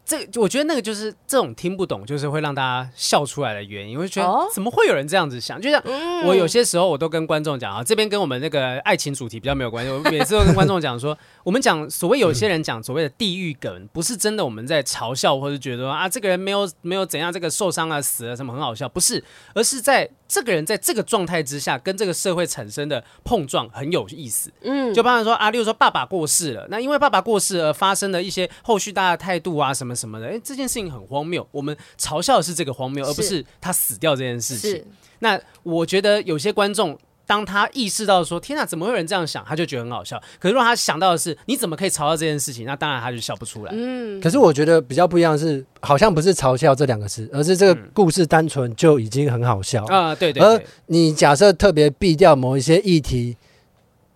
[0.04, 3.98] 这我觉得那个就是这种听不懂，就是会让大家笑出来的原因。
[3.98, 5.60] 我就觉得怎么会有人这样子想？
[5.60, 5.82] 就像
[6.26, 9.90] 我有些时候我都跟观众讲啊，这边跟我们那个爱情主题比较没有关系。
[9.90, 19.22] 我每次都跟观众讲说，我们讲所谓有些人讲所谓的地狱梗，不是真的我们在嘲笑，或者觉得啊这个人没有没有怎样，这个受伤啊死了什么很好笑，不是，
[19.54, 20.10] 而是在。
[20.26, 24.50] 这个人在这个状态之下，跟这个社会产生的碰撞很有意思。
[24.62, 31.46] 嗯，就比方说啊，例如说爸爸过世了，那因为爸爸过世而发生的一些后续大家的态度啊，什么什么的，哎，这件事情很荒谬。
[31.52, 34.84] 我们嘲笑的是这个荒谬，而不是他死掉这件事情。
[35.20, 36.98] 那我觉得有些观众。
[37.26, 40.20] 当他意识到说“天哪，怎么会有人这样想”，他就觉得很好笑。
[40.38, 43.72] 可是如果他想到的是“你怎么可以嘲笑这件事情”，那当然他就笑不出来。
[43.74, 44.20] 嗯。
[44.20, 50.12] 可是我觉得比较不一样的是，好像不是嘲笑这两个字，而是这个故事单纯就已经很好笑啊。
[50.12, 50.42] 嗯、对对对。
[50.42, 53.36] 而你假设特别避掉某一些议题。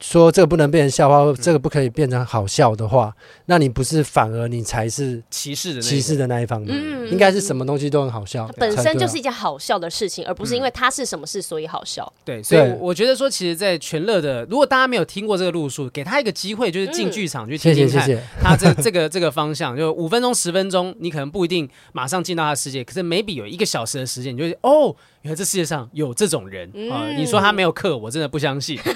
[0.00, 3.12] 说这个不能变成笑话，这个不可以变成好笑的话，
[3.46, 6.70] 那你不是反而你才是歧视的歧视的那一方面？
[6.72, 12.10] 嗯，应该是什么东西都很好笑，本身就是一件好笑的事情，而不是因为它是什么事所以好笑。
[12.24, 18.08] 对，所以我觉得说，其实，在全乐的，如果大家没有听过这个路数，给他一个机会，就是进剧场去听听看，
[18.40, 24.94] 他这这个这个方向，就五分钟十分钟，你可能不一定马上进到他的世界，可是 maybe 有一个小时的时间，你就哦。
[25.22, 27.08] 原来这世界上有这种人啊！
[27.16, 28.78] 你说他没有课，我真的不相信。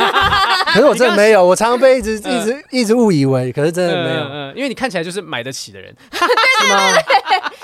[0.72, 4.22] 可是我真的没有，我常常被一直一直一直误以为，可是真的没有。
[4.22, 6.92] 嗯，因为你看起来就是买得起的人， 是吗？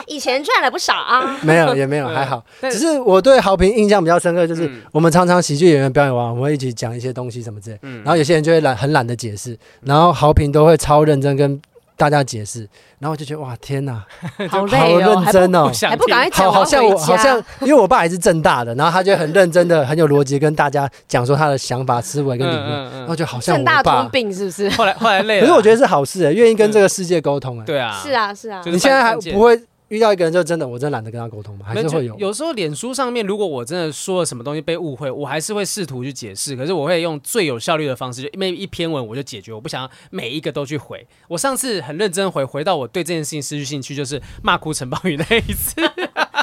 [0.06, 1.38] 以前赚了不少啊。
[1.42, 2.44] 没有，也没有，还好。
[2.62, 7.78] 只是我对豪平印象比较深刻，就是我们常常喜剧演员表演完，我们会一起讲一些东西什么之类。
[8.02, 11.60] 然后有些人就会懒，很懒得解释，然后豪平都会超认真跟
[11.98, 12.60] 大家解释，
[13.00, 14.02] 然后我就觉得哇天哪，
[14.48, 24.70] 好累哦，好认真哦，还不赶快讲，好像我好像，因为我爸也是正大的，然后他就很认真的、很有逻辑跟大家讲说他的想法、思维跟理论，然后就好像正大通病是不是？
[24.70, 29.60] 后来后来累了，可是我觉得是好事，愿意跟这个世界沟通，哎，对啊，是啊是啊，你现在还不会。
[29.88, 32.18] 遇到一个人就真的，我真懒得跟他沟通嘛，还是会有。
[32.18, 36.54] 有时候脸书上面，如果我真的说了什么东西被误会，我还是会试图去解释。
[36.54, 41.06] 可是我会用最有效率的方式，就因为一篇文我就解决，我不想要每一个都去回。
[41.28, 45.80] 我上次很认真回，回到我对这件事情失去兴趣，就是骂哭陈邦宇那一次。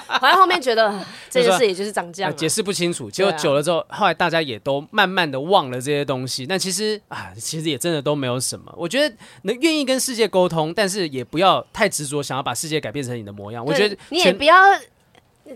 [0.19, 0.93] 好像后面觉得
[1.29, 3.09] 这件事也就是长这样，解释不清楚。
[3.09, 6.45] 结果久了之后，后来大家也都慢慢的忘了这些东西。
[6.45, 8.73] 但其实啊，其实也真的都没有什么。
[8.77, 13.65] 我觉得能愿意跟世界沟通，但是也不要太执着，想要把世界改变成你的模样。
[13.65, 14.55] 我觉得你也不要。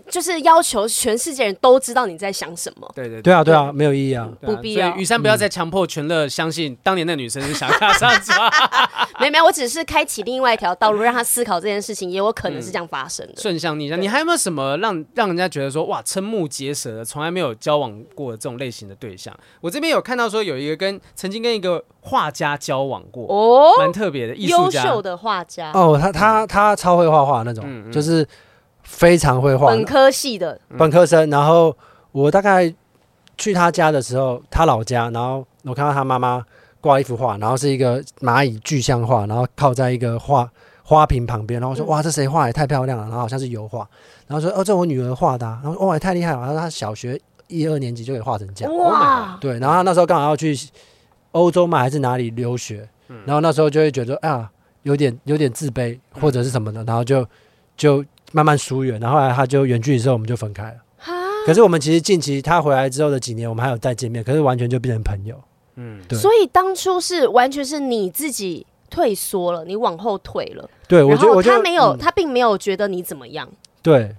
[0.08, 2.90] 就是要求全世界人都知道你在想什么。
[2.94, 4.96] 对对对，对啊对啊，没有意义啊，不必要。
[4.96, 8.32] 宇珊不要再强迫全乐相信当年那女生是想他这样子。
[9.18, 13.34] 没有没有，我只是开启另外一条道路，让他思考这件事情也有可能是这样发生的。
[13.36, 19.36] 顺向逆向，你还有没有什么让让人家觉得说哇瞠目结舌的，从来没有交往过这种类型的对象？
[19.60, 28.26] 我这边有看到说有一个跟曾经跟一个画家交往过哦，蛮特别的艺术家，优秀的画家哦，他他他超会画画那种，就是。
[28.90, 31.30] 非常会画，本科系的本科生。
[31.30, 31.74] 然后
[32.12, 32.72] 我大概
[33.38, 36.44] 去他家的时候，他老家，然后我看到他妈妈
[36.80, 40.50] 挂一幅画，然后是一个蚂蚁具象画，然后靠在一个画
[40.82, 41.60] 花瓶旁边。
[41.60, 42.46] 然后我说：“哇，这谁画？
[42.48, 43.88] 也太漂亮了！”然后好像是油画。
[44.26, 48.76] 然后说：“哦，这我女儿画的。”然后说：“哇，也太厉害了！”然后他小学一二年级就可以画成这样。
[48.76, 50.58] 哇，对，然后他那时候刚好要去
[51.32, 52.88] 欧洲嘛，还是哪里留学，
[53.24, 54.50] 然后那时候就会觉得啊，
[54.82, 57.26] 有点有点自卑或者是什么的，然后就
[57.76, 60.76] 就慢慢疏远，然后后来他就远距离之后我们就分开了。
[61.46, 65.34] 可是我们其实近期他回来之后的几年，我们还有再见面，可是完全就变成朋友。
[65.76, 66.18] 嗯，对。
[66.18, 70.68] 所以当初是完全是你自己退缩了，你往后退了。
[70.86, 73.48] 对，我觉得他没有，他并没有觉得你怎么样。
[73.82, 74.14] 对。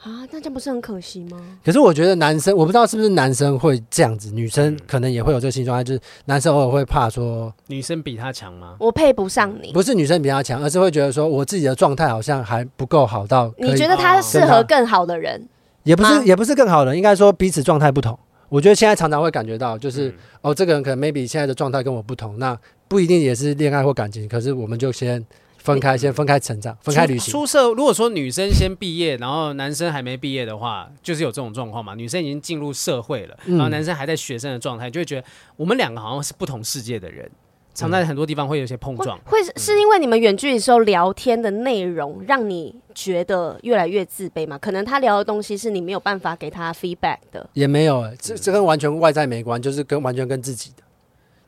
[0.00, 1.36] 啊，那这样不是很可惜吗？
[1.64, 8.76] 可是我觉得男生，我不知道是不是男生会这样子，女生可能也会有这个心状态，就是男生偶尔会怕说女生比他强吗？
[8.78, 9.72] 我配不上你。
[9.72, 13.52] 不是女生比他强，而是会觉得说我自己的状态好像还不够好到。
[13.58, 15.48] 你觉得他适合更好的人？
[15.82, 18.16] 也不是，也不是更好的，应该说彼此状态不同。
[18.48, 25.26] 我觉得现在常常会感觉到，就是、嗯、哦，这个人可能 maybe 现在的状态跟我不同，那不一定也是恋爱或感情，可是我们就先。
[25.68, 27.30] 分开，先分开成长，分开旅行。
[27.30, 31.94] 出社，如果说女生先毕业，然后男生还没毕业的话，就是有这种状况嘛。
[31.94, 37.30] 女生已经进入社会了，然后男生还在学生的状态，就会觉得我们两个好像是不同世界的人，
[37.74, 39.18] 常在很多地方会有一些碰撞。
[39.26, 44.56] 会是因为你们远距离的时候聊天的内容让你觉得越来越自卑吗？
[44.56, 47.48] 可能他聊的东西是你没有办法给他 feedback 的。
[47.52, 50.82] 也没有，欸，这这跟完全外在没关，就是跟完全跟自己的，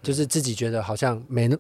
[0.03, 1.57] 就是自己觉得好像没那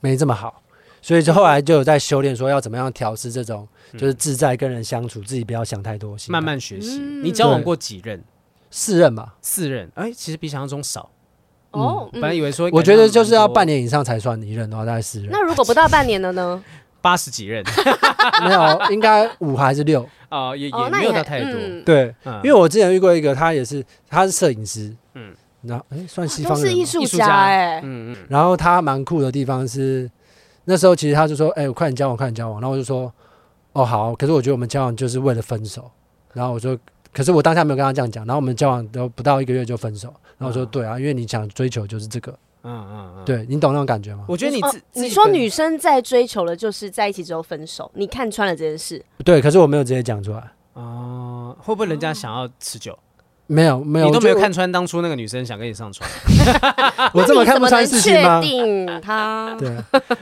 [0.00, 0.62] 没这么好。
[1.02, 6.98] 所以就后来就有在修炼，说要怎么样调试这种，就是自在跟人相处，自己不要想太多，慢慢学习。
[6.98, 8.22] 你交往过几任？
[8.70, 9.90] 四任吧，四任。
[9.94, 11.10] 哎，其实比想象中少。
[11.72, 15.28] 哦，本来以为说，我觉得就是要半年以上才算一任的话，大概四任。
[15.30, 16.62] 那如果不到半年的呢？
[17.00, 17.64] 八十几任？
[18.44, 20.06] 没有，应该五还是六？
[20.28, 21.52] 哦，也也没有到太多。
[21.84, 25.32] 对，因为我之前遇过一个，他也是，他是摄影师，嗯，
[25.62, 30.10] 然后哎，算西方人，是艺术家哎，嗯嗯，然后他蛮酷的地方是。
[30.64, 33.12] 那时候其实他就说：“哎、欸，我快点交往，快点交往。”然后我就说
[33.72, 35.90] ：“哦，好。”可是我觉得我们交往就是为了分手。
[36.32, 36.78] 然后我说
[37.12, 40.08] ：“可是我当下没有跟他这样讲。”然后我们交往都不到一个月就分手。
[40.38, 42.32] 然后我说：“对啊，因为你想追求就是这个。”
[42.62, 44.26] 嗯嗯嗯，对，你懂那种感觉吗？
[44.28, 49.02] 我觉得你你说女生在追求的就是在一起之后分手，你看穿了这件事。
[49.24, 50.52] 对，可是我没有直接讲出来。
[50.74, 52.96] 哦、呃，会不会人家想要持久？
[53.50, 56.08] 没有没有，你都没有看穿当初那个女生想跟你上床，
[57.12, 58.40] 我这么看不穿事情吗？
[58.40, 59.68] 确定她 对，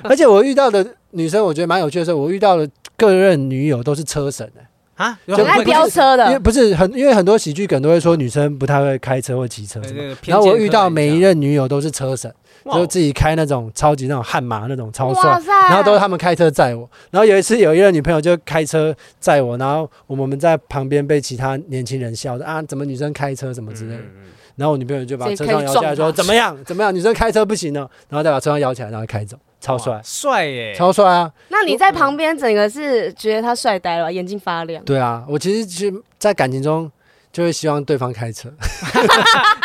[0.03, 2.67] 而且我遇到的女生，我觉得蛮有趣的是，我遇到的
[2.97, 4.68] 各任女友都是车神哎
[4.99, 12.31] 啊，很爱飙车的，因为不是很，因为很多喜剧梗都会说女生不太会开车或骑车什么，然后我遇到每一任女友都是车神。
[12.71, 15.41] 就自己开那种超级那种悍马那种超帅，
[15.71, 16.87] 然后都是他们开车载我。
[17.11, 24.03] 然后有一次有一任女朋友就开车载我，然后我们在旁边被其他年轻人笑的啊，怎么女生开车什么之类的。
[24.57, 26.55] 然后我女朋友就把车窗摇下来说怎么样？
[26.65, 27.89] 怎么样，女生开车不行呢？
[28.11, 31.33] 然后再把车窗摇起来，然后开走，超帅，帅耶，超帅啊！
[31.49, 34.85] 那你在旁边整个是觉得他帅呆了，眼睛发亮。
[34.85, 36.91] 对啊，我其实其实，在感情中。
[37.39, 38.53] 就会希望对方开车。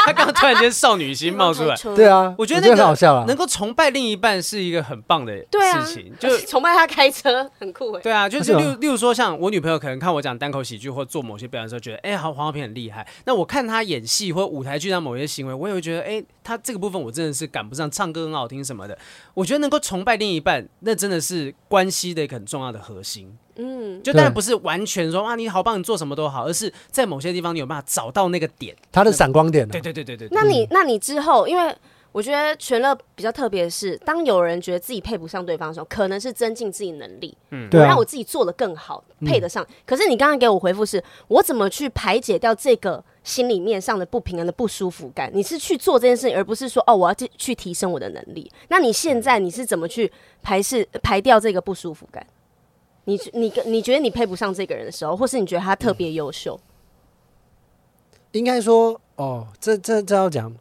[0.06, 3.26] 他刚刚突然间少女心冒出来， 对啊，我觉得那个好笑啊。
[3.28, 5.48] 能够崇拜另一半是一个很棒的事
[5.92, 7.98] 情，就崇拜他开车 很酷。
[7.98, 13.08] 对啊，就是例例如说，像我女朋友可能看我讲单口喜剧或做某些表演的时候，觉得哎，好黄豪平很厉害。
[13.26, 18.96] 那我看他演戏或舞台剧上某些行为，我也会觉得哎，他这个部分我真的是赶不上，唱歌很好听什么的。
[19.34, 23.36] 我觉得能够崇拜另一半，那真的是关系的一个很重要的核心。
[23.56, 29.68] 嗯，就当然不是完全说啊，你好棒，你做什么都好，而是在某些地方你有办法找到那个点，他的闪光点。
[29.68, 30.28] 对对对对对。
[30.32, 31.76] 那你那你之后，因为
[32.12, 39.66] 我觉得全乐比较特别的是，当有人觉得自己配不上对方的时候，可能是增进自己能力，嗯，对，让我自己做的更好，配得上。
[39.86, 45.32] 可是你刚刚给我回复是，我怎么去排解掉这个心里面上的不平衡的不舒服感？
[45.34, 48.52] 你是去做这件事情，而不是说哦，我要去去提升我的能力。
[48.68, 50.12] 那你现在你是怎么去
[50.44, 52.24] 排斥排掉这个不舒服感？
[53.06, 56.60] 你你你觉得你配不上这个人的时候，或是你觉得他特别优秀？
[58.32, 60.54] 应该说，哦，这这这要讲，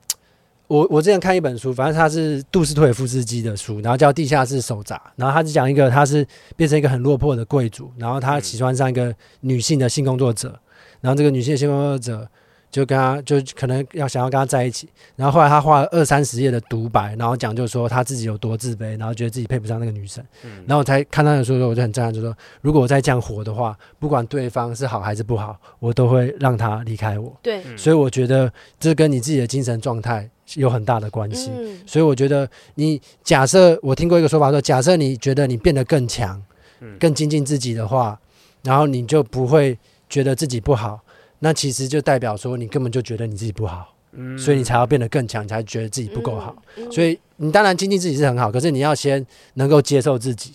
[0.66, 6.26] 我我之前看一本书，反正他是杜斯托也夫斯基的书，然后叫《地下室手札》，然后他就讲一个他是
[6.56, 10.58] 变成一个很落魄的贵族，然后他喜欢上一个女性的性工作者，
[11.00, 12.28] 然后这个女性性工作者。
[12.72, 20.24] 就跟他就可能要想要跟他在一起，然后后来他画了二三十页的独白，然后讲就说他自己有多自卑，然后觉得自己配不上那个女生。
[20.42, 27.38] 嗯、然后我才看他的书的时候，我就很震撼，就说如果我再这样活的话，不管对方是好还是不好，我都会让他离开我。
[27.42, 28.50] 对，所以我觉得
[28.80, 31.50] 这跟你自己的精神状态有很大的关系。
[31.54, 36.42] 嗯、所以我觉得你假设我听过一个说法说，假设你觉得你变得更强，
[36.98, 38.18] 更精进自己的话，
[38.62, 40.98] 然后你就不会觉得自己不好。
[41.44, 46.54] 那其实就代表说，你根本就觉得你自己不好，嗯，所以你才要变得更强，你才觉得自己不够好。
[46.76, 50.52] 嗯嗯、所以你当然经济自己是很好，可是你要先能够接受自己，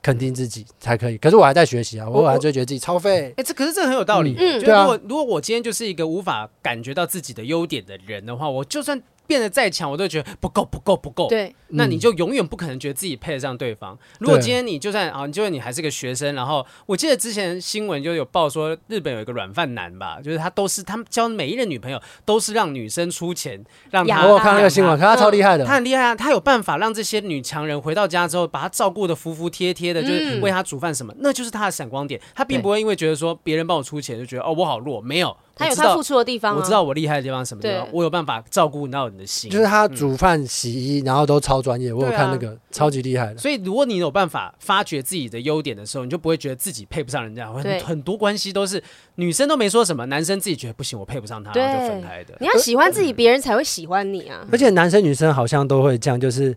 [0.00, 1.18] 肯定自己才可以。
[1.18, 3.34] 可是我还在学习啊，我还就觉得自己超废。
[3.36, 4.36] 哎，这可是这很有道理。
[4.38, 4.82] 嗯，对啊。
[4.82, 9.02] 如果如果我今天就是一个无法感觉到自己的优点的人的话，我就算。
[9.28, 11.28] 变得再强，我都觉得不够，不够，不够。
[11.28, 13.96] 对，那你就永远不可能觉得自己配得上对方。
[14.18, 24.24] 如果今天你就算啊，你就算你还是个学生，然后我记得之前新闻就有报说，日本有一个软饭男吧，就是他都是他们交每一任女朋友都是让女生出钱让他。
[24.24, 32.18] 我有看那个新闻，看他超厉害的，他很厉害啊，他有办法让这些女强人回到家之后，把他照顾得服服帖帖的，就是为他煮饭什么，那就是他的闪光点。
[32.34, 35.36] 他并不会因为觉得说别人帮我出钱就觉得哦我好弱，没有。
[35.58, 39.50] 他有他付出的地方，我知道我厉害的地方什么地方，我有办法照顾到你的心。
[39.50, 41.92] 就是他煮饭、洗衣，然后都超专业。
[41.92, 43.38] 我有看那个超级厉害的。
[43.38, 47.52] 所以如果你有办法发掘自己的优点的时候，你就不会觉得自己配不上人家。
[47.52, 48.82] 很很多关系都是
[49.16, 52.34] 女生都没说什么，男生自己觉得不行，我配不上他，然后就分开的。
[52.40, 54.46] 你要喜欢自己，别人才会喜欢你啊。
[54.52, 56.56] 而且男生女生好像都会这样，就是。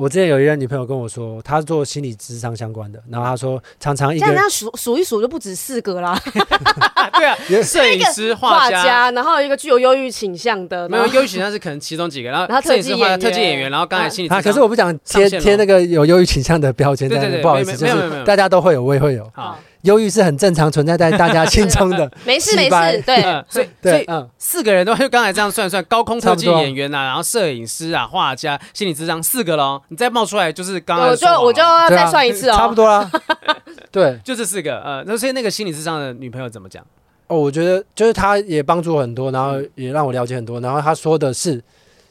[0.00, 6.18] 我之前有一任女朋友跟我说，她做心理智商相关的，然后她说常常一个这样数数一数就不止四个啦。
[7.12, 19.30] 对啊，摄影师、画家，然后一个具有忧郁倾向的，没有忧郁倾向是可能其中几个，然后摄影师、画家、特技演员，然后刚才心理啊，可是我不想贴贴那个有忧郁倾向的标签，对对对，不好意思，就是大家都会有，我也会有。
[19.34, 19.58] 好。
[19.82, 33.10] 忧郁是很正常存在在大家心中的，没事没事，对，所以所以嗯，四个人都就 刚才这样算算，高空特技演员啊，然后摄影师啊，画家、心理智商四个喽，你再冒出来就是刚刚我就我就要再算一次哦， 差不多啦，
[33.90, 36.84] 对，就这四个，呃，那所以那个心理智商的女朋友怎么讲？
[37.26, 41.62] 哦，我觉得就是他也帮助我很多，然后也让我了解很多，然后他说的是，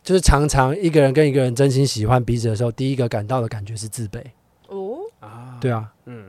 [0.01, 4.19] 就是常常一个人跟一个人真心喜欢彼此的时候，第一个感到的感觉是自卑。
[4.67, 4.95] 哦。
[5.19, 6.23] 啊，对啊，嗯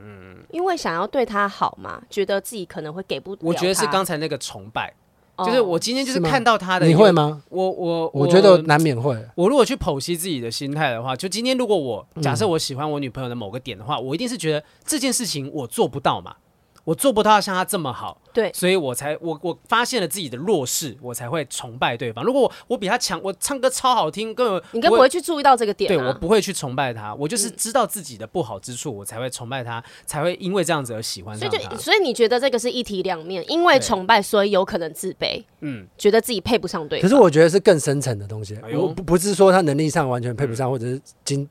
[0.51, 3.37] 因为想要对他好嘛，觉得自己可能会给不。
[3.41, 4.93] 我觉得是刚才那个崇拜，
[5.37, 6.85] 就是我今天就是看到他的。
[6.85, 7.41] 你会吗？
[7.49, 9.17] 我我我觉得难免会。
[9.35, 16.35] 我如果去剖析自己的心态的话，就今天如果我假设我喜欢我女朋友的某个点的话，我一定是觉得这件事情我做不到嘛。
[16.83, 22.23] 我做不到像他这么好，对，所以我才我我发现了自己的弱势，我才会崇拜对方。
[22.23, 25.87] 如果我我比他强，我唱歌超好听，根本你更不会去注意到这个点。
[25.87, 31.47] 对，我不会去崇拜他，我就是知道自己的不好之处，我才会崇拜他，才会因为这样子而喜欢他。
[31.47, 37.07] 所以就所以你觉得这个是一体两面，因为崇拜，所以有可能自卑，嗯，觉得自己配不上对方。
[37.07, 41.47] 可是我觉得是更深层的东西，我不不是说他能力上完全配不上，或者是经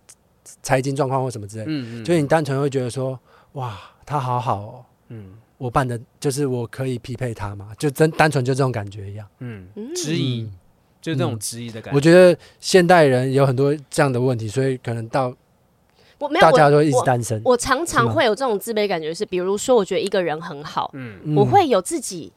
[0.62, 3.18] 财经状况或什么之类，嗯嗯，就是你单纯会觉得说，
[3.52, 5.34] 哇，他好好哦，嗯。
[5.60, 9.28] 我办的就是我可以匹配他嘛，就真单纯就这种感觉一样。
[9.40, 10.52] 嗯，质疑，嗯、
[11.02, 11.94] 就这种质疑的感觉。
[11.94, 15.36] 我觉得现代人有很多这样的问题，所以可能到
[16.18, 17.38] 我没有大家都一直单身。
[17.44, 22.32] 我常常会有这种自卑感觉，是比如说，我觉得一个人很好，嗯，我会有自己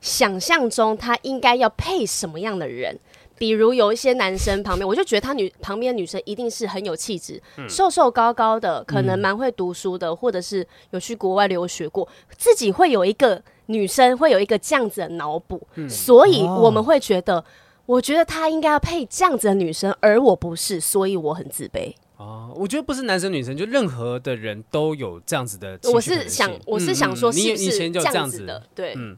[0.00, 2.96] 想象中他应该要配什么样的人。
[3.40, 17.44] 比如有一些男生旁边，我就觉得他女旁边的女生一定是很有气质，嗯、瘦瘦高高的，可能蛮会读书的，嗯、或者是有去国外留学过，自己会有一个女生会有一个这样子的脑补，嗯、所以我们会觉得，哦、
[17.86, 21.94] 我觉得他应该要配这样子的女生，而我不是，所以我很自卑。
[22.18, 25.80] 哦，我觉得不是男生女生，就任何的人都有这样子的。
[25.84, 28.62] 我是想，我是想说，是不是这样子的？
[28.74, 29.16] 对，嗯。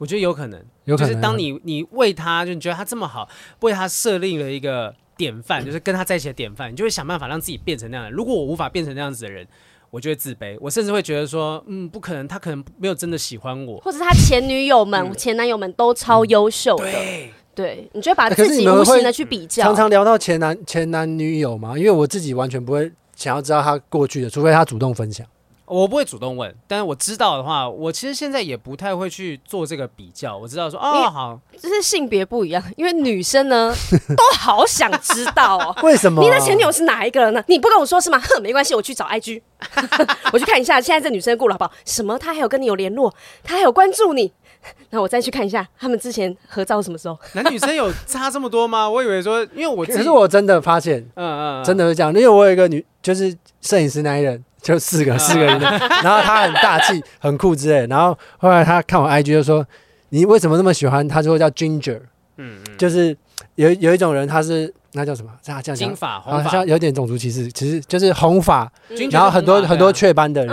[0.00, 3.28] 我觉得有可能，就是当你你为他，就你觉得他这么好，
[3.60, 8.10] 为他设立了一个典范，就是跟他在一起的典范，你就会想办法让自己变成那样的。
[8.10, 9.46] 如果我无法变成那样子的人，
[9.90, 16.84] 我就会自卑，我甚至会觉得说，嗯，不可能，他可能没有真的喜欢我，或者他前女友们、前男友们都超优秀的。
[16.90, 19.64] 对，对，你就会把自己无形的去比较。
[19.64, 25.26] 常常聊到前男前男女友嘛，因为我自己完全不会想要知道他过去的，除非他主动分享。
[25.70, 30.36] 我不会主动问，但是我知道的话，我其实现在也不太会去做这个比较。
[30.36, 33.72] 我知道说，哦，好，就是性别不一样，因为女生呢
[34.16, 36.20] 都好想知道哦，为什么？
[36.22, 37.42] 你的前女友是哪一个人呢？
[37.46, 38.18] 你不跟我说是吗？
[38.18, 39.40] 哼，没关系，我去找 IG，
[40.32, 41.72] 我去看一下现在这女生过了好不好？
[41.84, 42.18] 什么？
[42.18, 43.14] 她还有跟你有联络？
[43.44, 44.32] 她还有关注你？
[44.90, 47.16] 那我再去看一下他们之前合照什么时候？
[47.34, 48.90] 男女生有差这么多吗？
[48.90, 54.44] 我以为说，因为我可是我真的发现，嗯嗯，真的是这样，因为我有一个女，就是摄影师那一人。
[54.62, 55.44] 就四个四个
[56.02, 59.66] 然后他很大气 很酷之类，然后后来他看我 IG 就说，
[60.10, 61.06] 你为什么那么喜欢？
[61.06, 62.00] 他说叫 Ginger，
[62.36, 63.16] 嗯，就是
[63.54, 65.30] 有有一种人他是那叫什么？
[65.42, 68.70] 这样这样金发红发，好像有点种族歧视，其实就是红发，
[69.10, 70.52] 然后很多很多雀斑的人，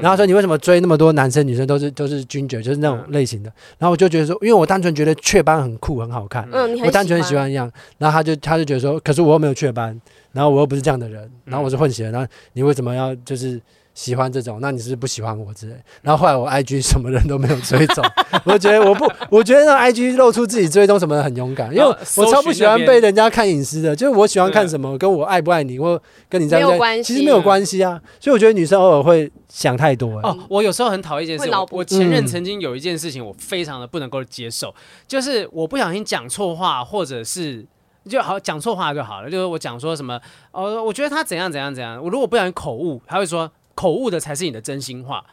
[0.00, 1.66] 然后说你为什么追那么多男生女生？
[1.66, 9.98] 都是都是 Ginger，就是那种类型的，然后我就觉得说，因为我单纯觉得雀斑很酷很好看，嗯，我单纯喜欢一样，然后他就他就觉得说，可是我又没有雀斑。
[10.32, 13.60] 然后我又不是这样的人，然后我是混血，然后你为什么要就是
[13.94, 15.74] 喜欢这种，那你是不是不喜欢我之类？
[16.02, 18.04] 然后后来我 IG 什么人都没有追踪，
[18.46, 21.84] 我觉得我不，我觉得让 IG 露出自己追踪什么的很勇敢，因为
[22.16, 28.00] 我超不喜欢被人家看隐私的，就是我喜欢看什么，跟我爱不爱你，或跟你在不在，其实没有关系啊。
[28.20, 30.20] 所以我觉得女生偶尔会想太多。
[30.20, 34.72] 哦，我有时候很讨厌一件事，我前任曾经有一件事情，我非常的不能够接受，
[35.08, 37.66] 就是我不小心讲错话，或者是。
[38.08, 40.20] 就好讲错话就好了，就是我讲说什么，
[40.52, 45.24] 哦，我觉得他怎样怎样怎样，我如果不小心口误，他会说口误的才是你的真心话。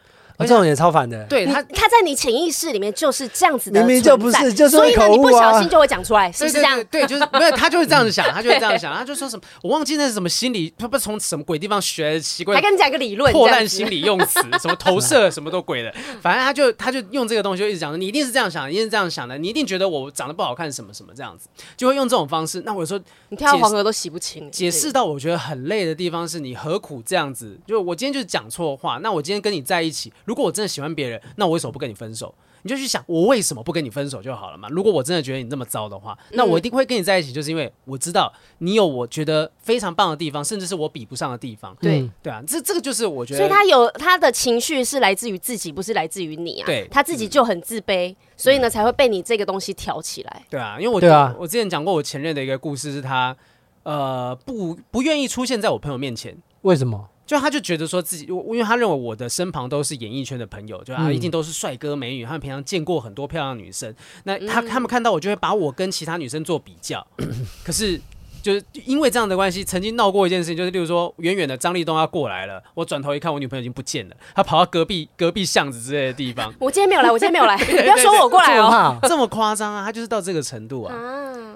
[0.46, 6.84] 这种也超烦的，对他，他在你潜意识里面就是这样子的，明明就不是，就是所以呢，你不小心就会讲出来，是不是这样？
[6.92, 22.62] 对，就是没有，他就是这样子想，他就是这样想， 他就说什么，我忘记那是什么心理，他不知道从什么鬼地方学的奇怪，还跟你讲个理论，破烂心理用词，什么投射，什么都鬼的，反正他就他就用这个东西就一直讲说，你一定是这样想的，一定是这样想的，你一定觉得我长得不好看，什么什么这样子，就会用这种方式。
[22.66, 27.58] 那我说，你跳黄河都洗不清，解释到我觉得很累的地方是你何苦这样子？
[27.66, 31.20] 就我今天就是讲错话，那我今天跟你在一起，如果我真的喜欢别人。
[31.38, 32.36] 那我为什么不跟你分手？
[32.64, 34.68] 你就去想，我为什么不跟你分手就好了嘛？
[34.70, 41.74] 如果我真的觉得你这么糟的话，那我一定会跟你在一起，就是因为我知道你有我觉得非常棒的地方，甚至是我比不上的地方。
[41.80, 46.66] 对对啊，这这个就是我觉得，所以他有他的情绪是来自于自己，不是来自于你啊。
[46.66, 50.46] 对，他自己就很自卑，所以呢才会被你这个东西挑起来。
[50.50, 53.38] 对啊，因为我对啊，我之前讲过我前任的一个故事，是他
[53.84, 57.08] 呃不不愿意出现在我朋友面前，为什么？
[57.28, 67.06] 就他就觉得说自己，因为他认为我的身旁都是演艺圈的朋友，就啊一定都是帅哥美女，他们平常见过很多漂亮女生，那他他们看到我就会把我跟其他女生做比较，
[67.64, 68.02] 可是。
[68.42, 76.54] 就是因为这样的关系，曾经闹过一件事情，就是例如说，远远的张立东要过来了，我转头一看，我女朋友已经不见了，他跑到隔壁隔壁巷子之类的地方。
[76.60, 80.94] 我今天没有来，我今天没有来， 不要说我过来哦，这么夸张啊，他就是到这个程度啊。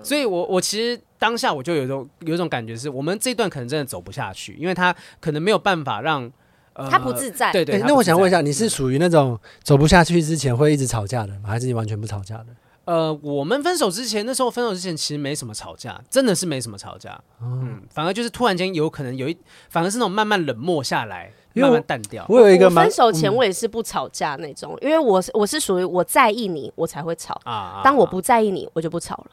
[0.04, 6.32] 所以我我其实当下我就有一种有一种感觉是，我们这段可能真的走不下去，因为他可能没有办法让
[6.74, 7.52] 呃他不自在。
[7.52, 11.50] 对对，那我想问一下，你是属于那种走不下去之前会一直吵架的吗？
[11.50, 12.48] 还是你完全不吵架的？
[12.86, 17.12] 呃，我们分手之前，那时候分手之前其实没什么吵架，真的是没什么吵架。
[17.40, 19.38] 哦、嗯，反而就是突然间有可能有一，
[19.70, 22.26] 反而是那种慢慢冷漠下来，慢慢淡掉。
[22.28, 27.82] 我有一个分手前我也是不吵架那种，嗯、因为我是我是属于我在意你，我才会吵啊。
[27.84, 29.28] 当我不在意你，我就不吵了。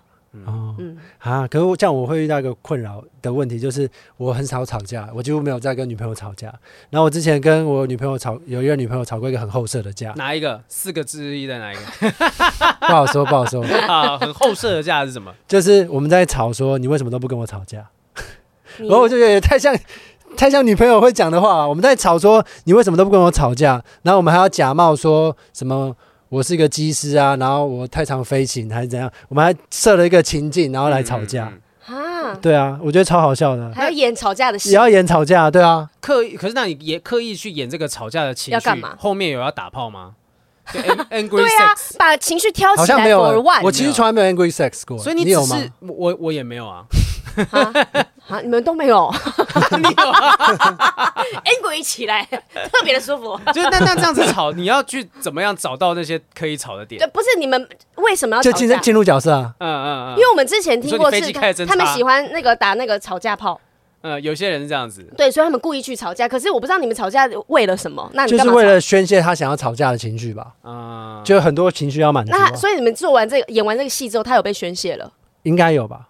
[0.44, 6.46] 哦，嗯啊，可是我这样我会遇到一个困扰的问题，就是我很少吵架，我几乎没有在跟女朋友吵架。
[6.90, 10.12] 然后我之前跟我女朋友吵，有一个女朋友吵过一个很后设的架。
[10.16, 10.62] 哪一个？
[10.68, 11.82] 四个之一的哪一个？
[12.80, 14.18] 不好说，不好说 啊。
[14.18, 15.34] 很后设的架是什么？
[15.48, 17.88] 就是我们在吵说你为什么都不跟我吵架，
[18.78, 19.74] 然后我就觉得太像
[20.36, 21.66] 太像女朋友会讲的话。
[21.66, 25.96] 我们在吵说你为什么都不跟我吵架，然后我们还要假冒说什么。
[26.28, 29.10] 我是一个机师啊，然后我太常飞行还是怎样？
[29.28, 31.50] 我们还设了一个情境，然后来吵架
[31.86, 32.34] 啊！
[32.42, 36.36] 对啊，我觉得超好笑的，还要演吵架的戏，也要演吵架，对啊，刻意。
[36.36, 38.94] 可是那你也刻意去演这个吵架的情绪，要干嘛？
[38.98, 40.14] 后面有要打炮吗？
[40.70, 42.82] 对啊，把情绪挑起来。
[42.82, 45.58] 好像没有，我其实从来没有 angry sex 过，所以你有吗？
[45.80, 46.84] 我我也没有啊。
[48.28, 48.40] 啊！
[48.40, 49.12] 你们都没有，
[49.76, 50.12] 你有，
[51.48, 53.38] angry 起来特别的舒服。
[53.52, 56.98] 就是那那这样子吵，你要去怎么样找到那些可以吵的点？
[56.98, 59.54] 对，不是你们为什么要就进进入角色啊？
[59.58, 60.10] 嗯嗯嗯。
[60.12, 61.32] 因为我们之前听过是，
[61.66, 63.58] 他们喜欢那个打那个吵架炮。
[64.02, 65.02] 嗯，有些人是这样子。
[65.16, 66.28] 对，所以他们故意去吵架。
[66.28, 68.08] 可是我不知道你们吵架为了什么？
[68.12, 70.52] 那你就是为了宣泄他想要吵架的情绪吧？
[70.62, 72.30] 啊，就很多情绪要满足。
[72.30, 75.10] 那所以你们做完这个演完这个戏之后，他有被宣泄了？
[75.42, 76.07] 应该有吧。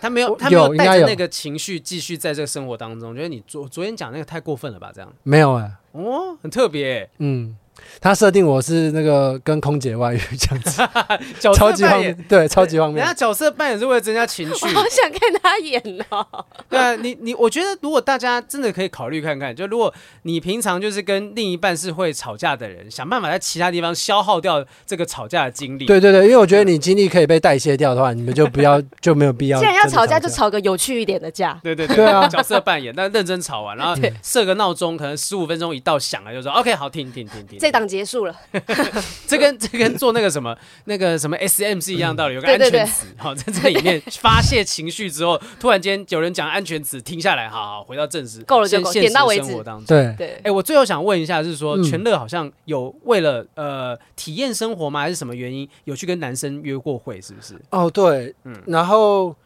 [0.00, 3.14] 他没有，他没有带着那个情绪继续在这个生活当中。
[3.14, 4.90] 觉得你昨昨天讲那个太过分了吧？
[4.94, 7.56] 这样没有哎、欸，哦，很特别、欸，嗯。
[8.00, 10.82] 他设定我是那个跟空姐外遇这样子，
[11.40, 13.04] 角色扮演对，超级方便。
[13.04, 16.26] 人家角色扮演是为了增加情绪，我 好想看他演哦。
[16.70, 25.86] 对啊，你你，我觉得如果大家真的可以考虑看看，就如果你平常就是跟另一半是会吵架的人，想办法在其他地方消耗掉这个吵架的精力。
[25.86, 29.58] 对对对，因为我觉得你精力可以被代谢掉的话，你们就不要就没有必要。
[29.58, 31.58] 既然要吵架，就吵个有趣一点的架。
[31.62, 38.34] 对对对，对啊，角色扮演，但认真吵完，然后设个闹钟，可能十五分钟一到响了，就说 OK，好，停停停停，这档结束了。
[39.28, 40.56] 这跟这跟做那个什么
[40.86, 49.54] 那个什么 SM 是一样道理，有个安全词， 好，在这里面 发泄情绪之后，突然间有人讲安全词，停下来，好好回到正式，够了就够，点到为止。
[49.86, 55.00] 对对，哎，我最后想问一下，是说全乐好像有为了呃体验生活吗？
[55.00, 57.20] 还是什么原因有去跟男生约过会？
[57.20, 57.54] 是不是？
[57.70, 59.36] 哦，对，嗯，然后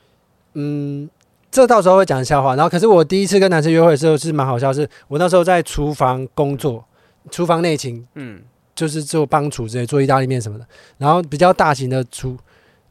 [0.54, 1.08] 嗯，
[1.50, 2.54] 这到时候会讲笑话。
[2.54, 6.84] 然后，可是我第一次跟男生约会的时候是蛮好笑，是我那时候在厨房工作，
[7.30, 8.42] 厨房内勤，嗯。
[8.74, 10.66] 就是做帮厨之类，做意大利面什么的。
[10.96, 12.34] 然后比较大型的厨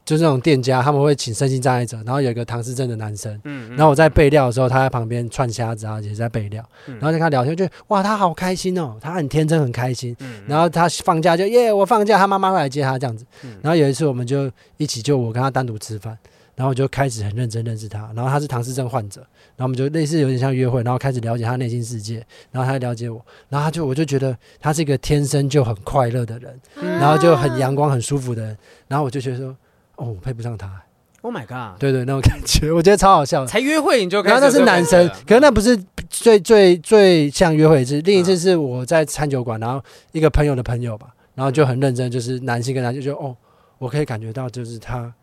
[0.05, 10.15] 就是那种店家，他们会请身心障碍者，然后有一个唐氏症的男生，嗯，然后我在备料的时候，他在旁边串虾子啊，也在备料，然后就跟他聊天，就哇，他好开心哦，他很天真，很开心，
[10.45, 13.25] 然后他放假就耶，我放假，他妈妈会来接他这样子，
[13.63, 16.15] 然后有一次我们就一起就我跟他单独吃饭，
[16.55, 19.25] 然后我就开始很认真认识他，然后他是唐氏症患者，
[19.55, 26.59] 然后我们就类似有点像约会，然后开始了解他内心世界，然后他了解我，然后他就我就觉得他是一个天生就很快乐的人，
[26.99, 29.55] 然后就很阳光很舒服的人，然后我就觉得说。
[29.97, 30.81] 哦，我配不上他。
[31.21, 31.79] Oh my god！
[31.79, 33.45] 对对，那种感觉，我觉得超好笑。
[33.45, 35.77] 才约会你就，然后那是男生，可是那不是
[36.09, 38.01] 最最最像约会一次。
[38.01, 43.37] 另一次是我在餐酒馆，然后一个朋友的朋友吧，然后就很认真，就是男性跟男性就哦，
[43.77, 45.13] 我可以感觉到就是他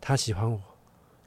[0.00, 0.60] 他喜欢我，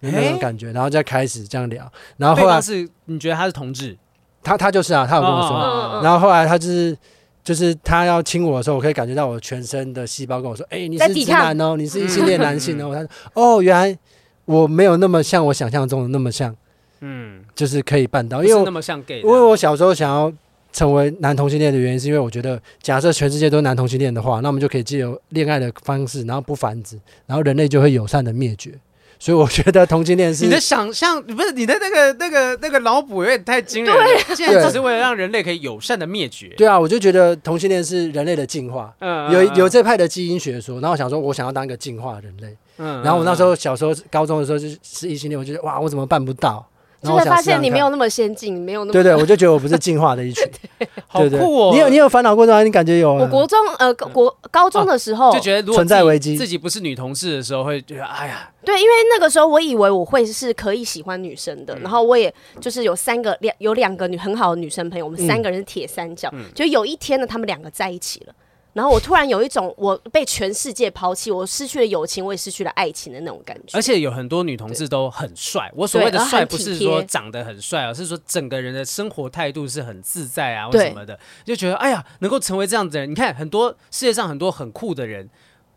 [0.10, 1.92] 那种感觉，然后再开始这样聊。
[2.18, 3.98] 然后后来是你觉得他是同志？
[4.44, 6.02] 他他就是啊，他有跟我说。
[6.04, 6.98] 然后后来他就是。
[7.44, 13.98] 就是他要亲我的时候，我可以感觉到我全身的细胞跟我说：“哎、欸，你是直男哦，你是异性恋男性哦。”他说：“哦，原来
[14.46, 16.56] 我没有那么像我想象中的那么像，
[17.00, 19.22] 嗯，就是可以办到，因为那么像 gay。
[19.22, 20.32] 因为我小时候想要
[20.72, 26.96] 成为男同性恋的原因，是因为我觉得，假设全世界都是男同性恋的话，那我们就可以借由恋爱的方式，然后不繁殖，
[27.26, 28.78] 然后人类就会友善的灭绝。”
[29.22, 34.36] 所以我觉得同性恋是你的想象，不是你的那个那个那个脑补有点太惊人了。
[34.36, 36.48] 现在只是为了让人类可以友善的灭绝。
[36.58, 38.92] 对啊，我就觉得同性恋是人类的进化。
[38.98, 42.58] 嗯，有有这派的基因学说，然后我想说，我想要当一个进化人类。
[42.78, 46.68] 嗯，然后我那时候小时候高中的时候就是是异性恋，我觉得哇，我怎么办不到？
[47.04, 50.48] 就会发现你没有那么先进，没有那么对对，我就觉得我不是进化的一群，
[51.08, 51.72] 好酷哦！
[51.74, 52.62] 你有你有烦恼过吗？
[52.64, 53.14] 你感觉有？
[53.14, 68.34] 我国中呃国高中的时候就觉得存在危机，自己不是女同事的时候会觉得哎呀，对，因为那个时候我以为我会是可以喜欢女生的，然后我也就是有三个两有两个女很好的女生朋友，我们三个人是铁三角，就有一天呢，他们两个在一起了。
[68.74, 73.78] 然后我突然有一种我被全世界抛弃，我失去了友情，我也失去了爱情的那种感觉。
[73.78, 83.12] 而且有很多女同志都很帅，我所谓的帅不是说长得很帅，而是说整个人的生活态度是很自在啊，或什么的，就觉得哎呀，能够成为这样子的人。
[83.12, 85.30] 你看很多世界上很多很酷的人，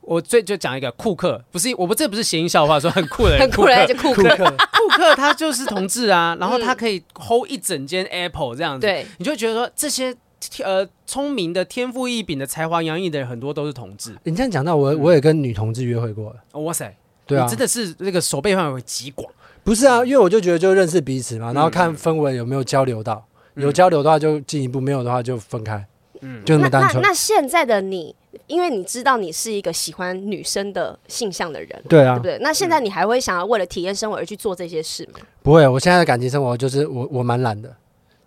[0.03, 10.17] 我最就讲一个库克，不是我不这不是谐音笑话，说很酷的人，很酷的人就库克，库克他就是同志啊，然后他可以 hold 一整间 Apple 这样子，对，你就觉得说这些。
[10.63, 14.15] 呃，聪明的、天赋异禀的、才华洋溢的人很多都是同志。
[14.25, 16.35] 你这样讲到我，我也跟女同志约会过。
[16.53, 16.95] 哇塞，
[17.27, 19.31] 对啊，真的是那个手背范围极广。
[19.63, 23.25] 不是啊，因为我就觉得就认识彼此嘛，然后看氛围有没有交流到，
[23.55, 25.87] 有交流的话就进一步，没有的话就分开。
[26.21, 27.03] 嗯，就那么单纯。
[27.03, 28.15] 那现在的你，
[28.47, 32.39] 因为你知道你是一个喜欢女生的性向的人，对啊，对不对？
[32.41, 35.21] 那现在你还会想要为了体验生活而去做这些事吗？
[35.43, 37.75] 不会，我现在的感情生活就是我我蛮懒的，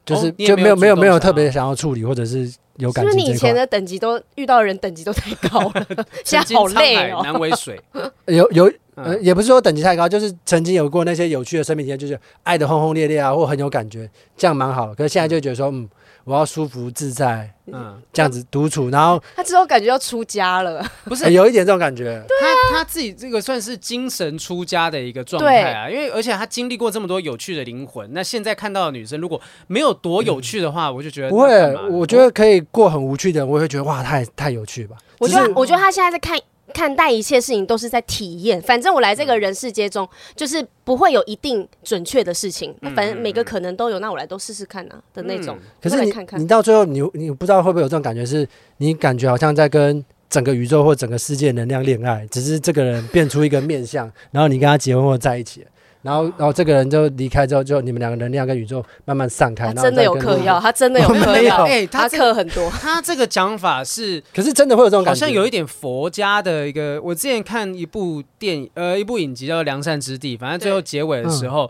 [0.07, 2.51] 就是就没有没有没有特别想要处理或者是。
[2.77, 5.87] 有感觉，是不是你以前的等级都遇到的人等级都太高了，
[6.23, 7.21] 现在好累哦。
[7.23, 7.75] 难为水，
[8.27, 14.93] 有有呃，也不是说等级太高，就是曾经有过那些有趣的生命体验，就是爱的轰轰烈烈啊，或很有感觉，这样蛮好。
[14.93, 15.89] 可是现在就觉得说，嗯。
[16.27, 22.21] 我要舒服自在，嗯，这样子独处，然后他之后感觉要出家了，不是、欸、 有一点这种感觉。
[22.27, 31.49] 他他自己这个算是精神出家的一个状态啊，因为而且他经历过这么多有趣的灵魂，那现在看到的女生如果没有多有趣的话，嗯、我就觉得不会。
[31.89, 34.97] 我觉得可以过很无趣的，我会觉得哇，太太有趣吧。
[35.19, 36.37] 我觉得，我觉得他现在在看。
[36.73, 45.57] 看待一切事情都是在体验，反正我来这个人世界中，就是不会有一定准确的事情，那反正每个可能都有，那我来都试试看啊的那种。
[45.81, 48.47] 可是你你到最后，你你不知道会不会有这种感觉，是
[48.77, 55.65] 你感觉好像在跟整个宇宙或整个世界能量恋爱，只是这个人变出一个面相，然后你跟他结婚或在一起。
[56.01, 59.73] 然后，然后这个人就离开之后，就你们两个能量跟宇宙慢慢散开。
[59.73, 61.63] 他真的有嗑药，他真的有 嗑药。
[61.63, 62.69] 哎，他嗑很多。
[62.69, 67.01] 他这个讲法是，可是真的会有这种感觉，好像有一点佛家的一个。
[67.01, 71.69] 我之前看一部电影，呃，一部影集叫做《良善之地》，反正最后结尾的时候。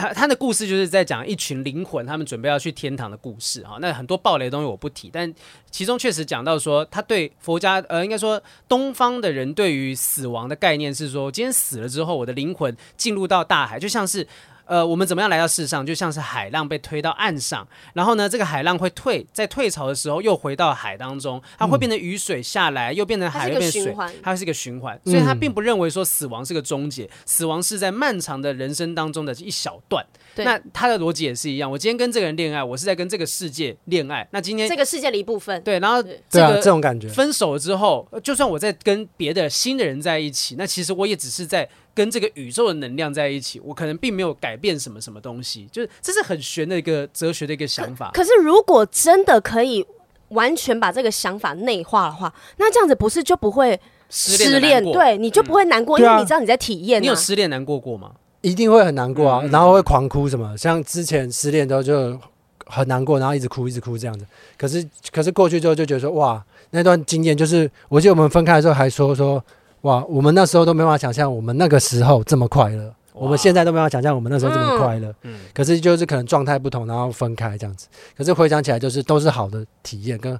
[0.00, 3.76] 他他的故事就是在讲一群灵魂，他们准备要去天堂的故事哈。
[3.80, 5.32] 那很多暴雷的东西我不提，但
[5.70, 14.26] 其中确实讲到说，他对佛家呃，应该说东方的人对于死亡的概念是说，今天死了之后，我的灵魂进入到大海，就像是。
[14.70, 15.84] 呃，我们怎么样来到世上？
[15.84, 23.92] 就像是海浪被推到岸上，然后呢，这个海浪会退，在退潮的时候又回到海当中，它会变成雨水下来，又变成海，又变水，
[24.22, 24.96] 它是一个循环。
[25.04, 30.06] 所以他并不认为说死亡是个终结，死亡是在漫长的人生当中的一小段。
[30.36, 31.68] 那他的逻辑也是一样。
[31.68, 34.24] 我今天跟这个人恋爱，我是在跟这个世界恋爱。
[34.30, 35.60] 那今天这个世界的一部分。
[35.64, 41.68] 对，然后这个这种感觉，分手了之后，就算我在跟别的新的人在一起，那其实我也只是在。
[41.94, 48.10] 跟这个宇宙的能量在一起，我可能并没有改变什么什么东西，就是这是很玄的一个哲学的一个想法。
[48.12, 49.84] 可，可是如果真的可以
[50.28, 53.78] 完全把这个想法内化的话，那这样子不是就不会
[54.08, 57.02] 失恋，对，你就不会难过，因为你知道你在体验。
[57.02, 58.12] 你有失恋难过过吗？
[58.40, 62.18] 一定会很难过啊，然后会狂哭什么，像之前失恋之后就
[62.66, 64.24] 很难过，然后一直哭一直哭这样子。
[64.56, 69.44] 可是可是过去之后就觉得说哇，那段经验就是，我记得我们分开的时候还说说
[69.82, 72.94] 哇，我们那时候都没办法想象我们那个时候这么快乐。
[73.12, 77.86] 我们现在都没法想象我们那时候这么快乐，嗯，可是就是可能状态不同，然后分开这样子。
[78.16, 80.38] 可是回想起来，就是都是好的体验，跟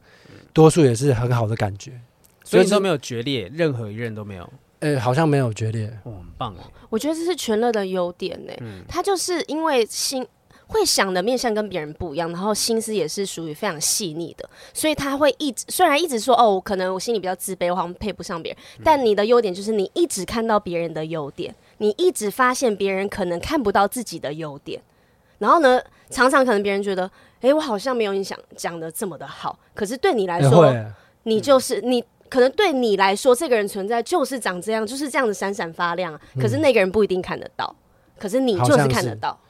[0.54, 1.92] 多数也是很好的感觉。
[2.42, 4.50] 所以都没有决裂，任何一任都没有。
[4.78, 6.60] 呃，好像没有决裂，哦，很棒哦。
[6.88, 8.52] 我觉得这是全乐的优点呢，
[8.88, 10.26] 他就是因为心
[10.70, 21.54] 会想的面向跟别人不一样，然后心思也是属于非常细腻的，所以他会一直虽然一直说哦，可能我心里比较自卑，我好像配不上别人，但你的优点就是你一直看到别人的优点。
[21.82, 24.78] 你一直发现别人可能看不到自己的优点，
[25.38, 27.06] 然后呢，常常可能别人觉得，
[27.36, 30.92] 哎、欸，我好像没有你想讲的这么的好，可是对你来说，欸、
[31.22, 37.74] 你就是你，可能对你来说，这个人存在就是长这样，就是这样子闪闪发亮，可是那个人不一定看得到，
[38.18, 39.40] 可是你就是看得到。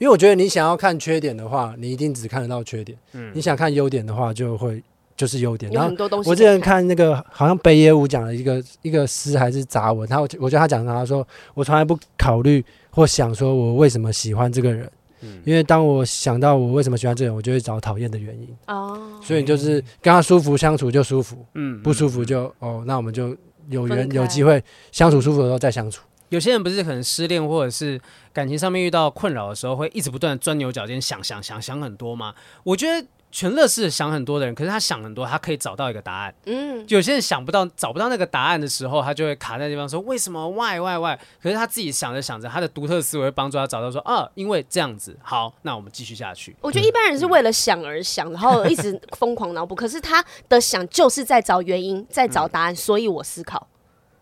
[0.00, 4.82] 因为我觉得你想要看缺点的话，你一定只看得到缺点，嗯，你想看优点的话，就会。
[5.16, 5.94] 就是优点，然后
[6.24, 6.88] 我之前看。
[6.88, 14.90] 那个好像北野武讲了一个一个诗还是杂文，他我我觉得他讲的，他说我从来不考虑或想说我为什么喜欢这个人，
[15.20, 18.48] 嗯，因为当我想到我为什么喜欢这个人，我就会找讨厌的原因。
[18.68, 23.36] 哦，所以就是跟他舒服相处就舒服，嗯，不舒服就哦，那我们就
[23.68, 26.02] 有缘有机会相处舒服的时候再相处。
[26.30, 28.00] 有些人不是可能失恋或者是
[28.32, 32.34] 感情上面遇到困扰的时候，会一直不断钻牛角尖，想想想想很多吗？
[32.64, 33.06] 我觉得。
[33.32, 36.34] 全乐是想很多的人，可是他想很多，他可以找到一个答案。
[36.46, 40.80] 嗯，有些人想不到、找不到那个答案的时候，他就会卡在地方说：“为什么？Why?
[40.80, 40.98] Why?
[40.98, 46.56] Why？” 可是他自己想着想着，他的独特思维会帮助他找到说：“啊，因为这样子。”好，那我们继续下去。
[46.60, 49.76] 我觉得一般人是为了想而想，嗯、然后一直疯狂脑补。
[49.76, 53.64] 可是他的想就是在找原因，在找答案，嗯、所以我思考。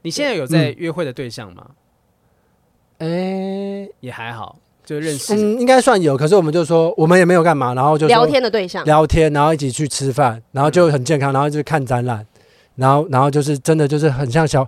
[0.02, 1.66] 你现在有在约会的对象吗？
[2.98, 4.56] 哎、也还好。
[4.84, 6.16] 就认识，嗯，应该算有。
[6.16, 12.26] 可是我们就说，我们也没有干嘛，然后就聊天的对象，聊天，然后一起去吃饭，然后就很健康，然后就看展览，
[12.74, 14.66] 然后，然后就是真的就是很像小，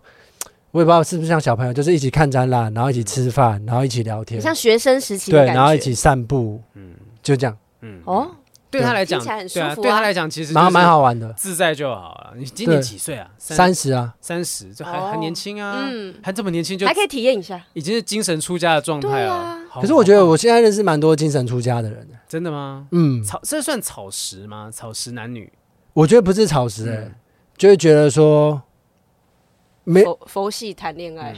[0.72, 8.30] 我也不知道是不是像小朋友，就是一起看展览，然后一起吃饭，然后一起聊天，像学生时期对，然后一起散步，嗯，就这样，嗯，哦。
[8.70, 12.34] 对他来讲，对啊，对他来讲，其实蛮蛮好玩的，自在就好了。
[12.36, 13.28] 你今年几岁啊？
[13.36, 13.90] 三十。
[13.92, 19.58] 啊，三十，就还还年轻啊，嗯，还这么年轻，就还可以体验一下，已经是精神出家的状态了。
[19.74, 22.86] 可是我觉得我现在认识蛮多精神出家的人，真的吗？
[22.92, 24.70] 嗯，草这算草食吗？
[24.72, 25.52] 草食男女？
[25.92, 27.12] 我觉得不是草食，哎，
[27.56, 28.62] 就会觉得说，
[29.82, 31.34] 没佛系谈恋爱。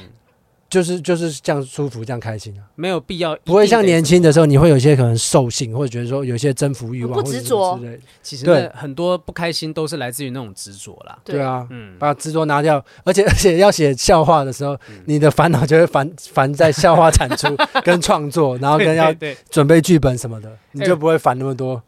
[0.72, 8.00] 就是就是这样舒服，这样开心啊，没有必要，不会像年轻的时候，你会有一些可能兽性，或者觉得说有一些征服欲望，不执着之类。
[8.22, 11.18] 其实对很多不开心都是来自于那种执着啦。
[11.22, 17.54] 对啊，嗯，把执着拿掉，而且而且要写笑话的时候，你的烦恼就会烦烦在笑话产出
[17.84, 19.14] 跟创作，然后跟要
[19.50, 21.82] 准备剧本什么的，你就不会烦那么多。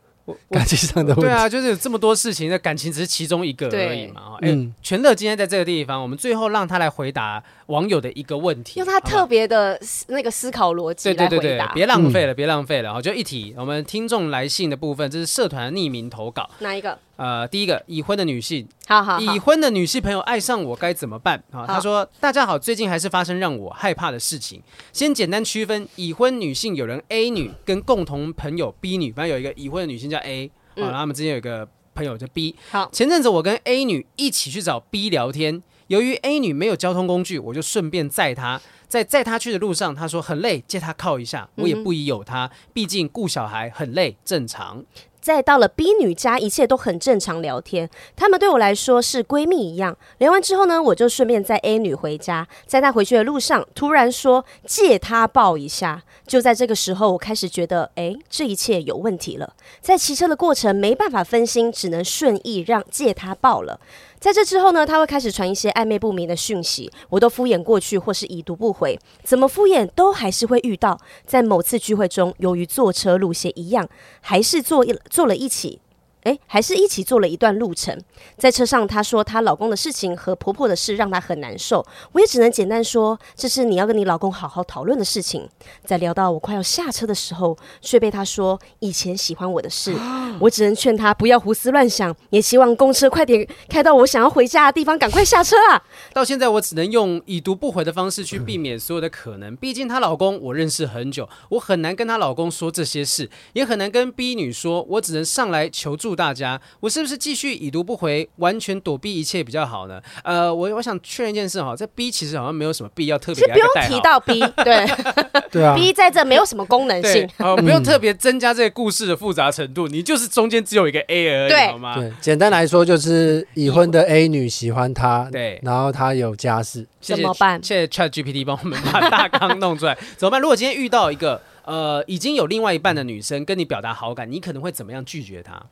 [0.49, 4.39] 感情上的问题，对啊，就是有这么多事情，那感情只是其中一个而已嘛。
[4.41, 4.49] 哎，
[4.81, 11.29] 全乐今天在这个地方，我们最后让他来回答网友的一个问题，用他特别的那个思考逻辑来回答。
[11.29, 12.93] 对对对对，别浪费了，别浪费了。
[12.93, 16.49] 好，就一题，我们听众来信的部分，这是社团匿名投稿。
[16.61, 16.99] 哪一个？
[17.17, 21.41] 呃，第一个已婚的女性，好好，已婚的女性朋友爱上我该怎么办？
[21.53, 24.61] 啊，她说：大家好，最近还是发生让我害怕的事情。
[24.93, 32.57] 先简单区分已婚女性，有人 A 女跟共同朋友 B 女，反正有一个已婚的女性叫 A，好，然后他们之间有一个朋友叫 B。
[32.73, 38.61] 好，前阵子我跟 A 女一起去找 B 聊天，由于 A 女没有交通工具，我就顺便载她。
[38.89, 44.85] 在载她去的路上，她说很累，借她靠一下，我也不疑有她，毕竟顾小孩很累，正常。
[45.21, 47.89] 再到了 B 女家，一切都很正常，聊天。
[48.15, 49.97] 她们对我来说是闺蜜一样。
[50.19, 52.47] 聊完之后呢，我就顺便载 A 女回家。
[52.67, 56.03] 在她回去的路上，突然说借她抱一下。
[56.27, 59.55] 就在这个时候，我开始觉得，哎，这一切有问题了。
[59.81, 63.79] 在骑车的过程没办法分心，只能顺意让借他抱了。
[64.19, 68.99] 在这之后呢，他会开始传一些暧昧不明的讯息，我都敷衍过去或是已读不回。
[69.23, 70.99] 怎么敷衍都还是会遇到。
[71.27, 73.87] 在某次聚会中，由于坐车路线一样，
[74.23, 75.81] 还是坐一坐了一起。
[76.25, 77.99] 诶，还是一起坐了一段路程，
[78.37, 85.47] 在车上，她说她老公的事情和婆婆的事让她很难受，我也只能简单说，这是你要跟你老公好好讨论的事情。
[85.85, 89.95] 在聊到我快要下车的时候，却被她说以前喜欢我的事，
[90.41, 95.83] 我只能劝她不要胡思乱想，也希望公车快点开到我想要回家的地方，赶快下车啊！
[96.15, 106.14] 到现在，我只能用已读不回的方式去避免所有的可能，毕竟她老公我认识很久，我很难跟她老公说这些事，也很难跟 B 女说，我只能上来求助。
[106.15, 110.01] 诉大家，我是不是继续已读不回，完全躲避一切比较好呢？
[110.23, 114.87] 呃，我我想确认一件事哈，这 B 其实好像没有什么必要特别，不用提到 B， 对
[115.51, 121.97] 对啊，B 在这没有什么功能性，哦，不用特别增加这个故事的复杂程度，你就是中间只有一个 A 而已，对好吗？
[121.97, 127.63] 对，简单来说就是已婚的 A 女喜欢他，对，然后他有家室，怎么办？
[127.63, 130.41] 谢谢 Chat GPT 帮我们把大纲弄出来，怎么办？
[130.41, 135.63] 如果今天遇到一个呃已经有另外一半的女生跟你表达好感，你可能会怎么样拒绝她，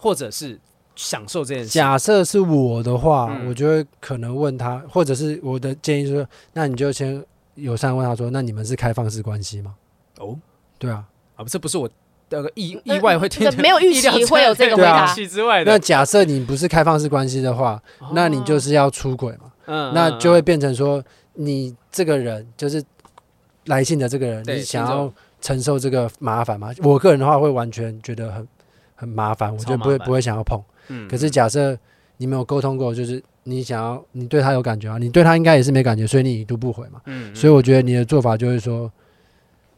[0.00, 0.58] 或者是
[0.94, 1.70] 享受这件事？
[1.70, 7.22] 假设是我的话，嗯、我就会可能问他，或者是我的建议说，那你就先
[7.54, 9.74] 友善问他说，那你们是开放式关系吗？
[10.18, 10.36] 哦，
[10.78, 11.04] 对啊，
[11.36, 11.88] 啊，这不是我
[12.28, 15.70] 那个意意外会听、嗯，没有预期会有这个回答之外的。
[15.70, 19.52] 那假设你不是开放式关系的话，哦、那你就是要出轨嘛？
[19.66, 21.02] 嗯，那就会变成说，
[21.34, 22.82] 你这个人就是
[23.66, 26.70] 来信的这个人，你想要承受这个麻烦吗？
[26.82, 28.46] 我个人的话会完全觉得很
[28.96, 30.60] 很麻烦，我就不会不会想要碰。
[30.88, 31.78] 嗯，可是假设
[32.16, 37.00] 你没有沟通过，就是你想要你对他有感觉啊，你对他应该也是没感觉，所以你已读不回嘛。
[37.06, 38.90] 嗯，所以我觉得你的做法就是说。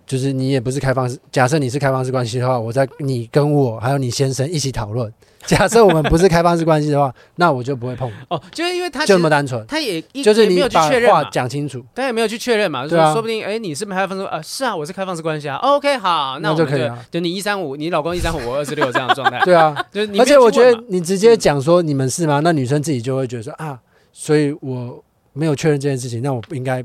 [0.09, 5.13] 就是你也不是开放式，假设你是开放式关系的话，我在你跟我还有你先生一起讨论。
[5.47, 8.11] 假设我们不是开放式关系的话，那我就不会碰。
[8.29, 14.25] 哦，就是因为他就这么单纯，他也就是你没有去确认话讲清楚，他也没有去确认嘛，就是说不定哎，你是不是开放式？
[14.25, 15.55] 呃，是啊，我是开放式关系啊。
[15.57, 16.99] OK，好，那我们就可以了。
[17.11, 19.39] 就你一三五，你老公一三五，我二四六这样的状态。
[19.47, 22.41] 对啊，就是而且我觉得你直接讲说你们是吗？
[22.43, 23.79] 那女生自己就会觉得说啊，
[24.13, 25.03] 所以我
[25.33, 26.85] 没有确认这件事情，那我不应该。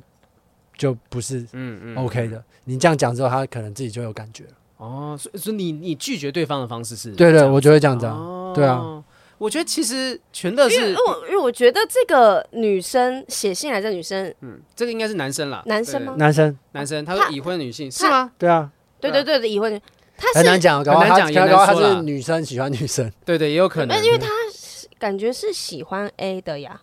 [0.77, 4.49] 就不是嗯嗯 OK 的，你这样讲之后，他可能自己就有感觉了。
[4.77, 7.11] 哦，所以所以你你拒绝对方的方式是？
[7.11, 8.53] 对对，我就会这样讲。
[8.53, 9.01] 对啊，
[9.37, 10.95] 我觉得其实全乐是，因为
[11.29, 15.63] 因为我觉得这个女生写信来的女生，嗯，这个应该是男生啦。
[15.65, 16.15] 男生吗？
[16.17, 18.31] 男生，男生，他说已婚女性是吗？
[18.37, 18.69] 对啊，
[18.99, 19.81] 对对对的已婚，
[20.17, 24.27] 他很难讲，很难讲，也难说他是女生喜欢女生，对对，也有可能那，因为他
[24.99, 26.81] 感觉是喜欢 A 的呀。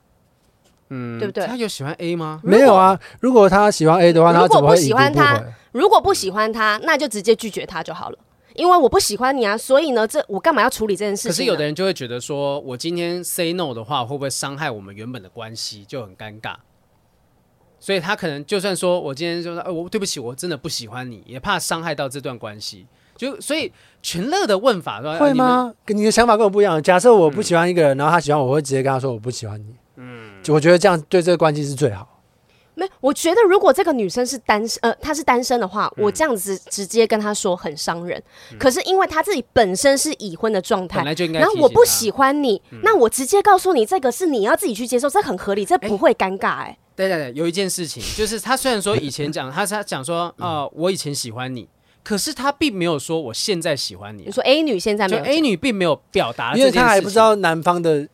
[0.91, 1.47] 嗯，对不对？
[1.47, 2.41] 他有喜欢 A 吗？
[2.45, 2.99] 没有啊。
[3.21, 4.77] 如果他喜欢 A 的话，他怎么会不回？
[4.77, 8.19] 如果不喜欢他，如果不喜欢他，那就直接拒绝他就好了。
[8.55, 11.31] 因为我不喜欢你啊，所以呢，这我干嘛要处理这件事情？
[11.31, 16.55] 可是有的人就会觉得说，我今天 say no 的话，会不会伤害我们原本的关系，就很尴尬。
[17.79, 22.87] 所以他可能就算说我今天就说，呃，我对不起，我真的不喜欢你，也怕伤害到这段关系。
[23.17, 23.73] 就所以
[24.03, 25.73] 群乐的问法说会吗？
[25.87, 26.83] 跟你的想法跟我不一样。
[26.83, 29.75] 假设我不喜欢一个人，然后他喜欢我，我会直接跟他说我不喜欢你。
[29.97, 32.07] 嗯，就我觉得这样对这个关系是最好。
[32.75, 38.23] 没，我觉得如果这个女生是单身，呃，她是单身的话，嗯、我这样子直接跟她说很伤人。
[38.53, 46.63] 嗯、可是因为她自己本身是已婚的状态，然后我不喜欢你，嗯、那我直接告诉你这个是你要自己去接受，这很合理，这不会尴尬、欸。
[46.63, 51.69] 哎，对对对，有一件事情就是，他虽然说以前讲，他他讲说，啊、呃，我以前喜欢你，
[52.03, 54.23] 可是他并没有说我现在喜欢你。
[54.27, 58.09] 你说 A 女现在没有，A 女并没有表达，因为她还不知道男方的。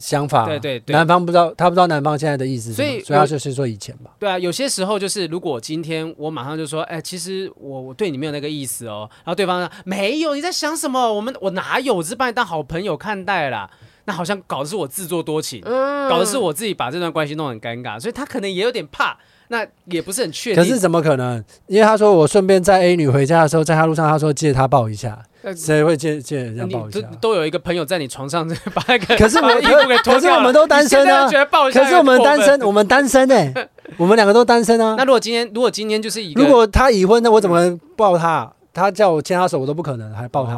[0.00, 4.10] 想法对对对，男方不知道，他不知道男方现在的意思，所以所以他就先说以前吧。
[4.18, 11.12] 对啊，有些时候就是，如果今天我马上就说，哎，其实我我对你没有那个意思哦，然后对方说没有，你在想什么？
[11.12, 11.94] 我们我哪有？
[11.94, 13.70] 我只是把你当好朋友看待啦。
[14.06, 19.16] 那好像搞的是我自作多情，嗯，搞的是我自己把这段关系弄得很尴尬，所以他可能也有点怕。
[19.48, 20.62] 那也不是很确定。
[20.62, 21.44] 可是怎么可能？
[21.66, 25.20] 因为他说我顺便载 A 女回家的时候，在他路上，他说借他抱一下。
[25.56, 27.00] 谁会借借人家抱一下？
[27.20, 30.12] 都有一个朋友在你床上 把那个，可是我衣服给脱掉。
[30.14, 31.28] 可是我们都单身啊。
[31.72, 34.94] 可是我们单身，我们单身哎， 我们两个都单身啊。
[34.98, 38.52] 那如果今天，如果今天就是一个，如果他已婚，那我怎么抱他？
[38.72, 40.54] 他叫我牵他手，我都不可能，还抱他。